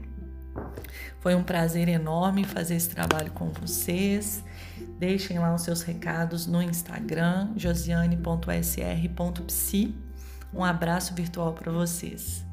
Foi 1.21 1.35
um 1.35 1.43
prazer 1.43 1.89
enorme 1.89 2.45
fazer 2.45 2.77
esse 2.77 2.91
trabalho 2.91 3.33
com 3.33 3.49
vocês. 3.49 4.45
Deixem 4.99 5.39
lá 5.39 5.55
os 5.55 5.63
seus 5.63 5.81
recados 5.83 6.47
no 6.47 6.61
Instagram, 6.63 7.55
josiane.sr.psi. 7.57 8.19
Um 10.53 10.65
abraço 10.65 11.15
virtual 11.15 11.53
para 11.53 11.71
vocês. 11.71 12.45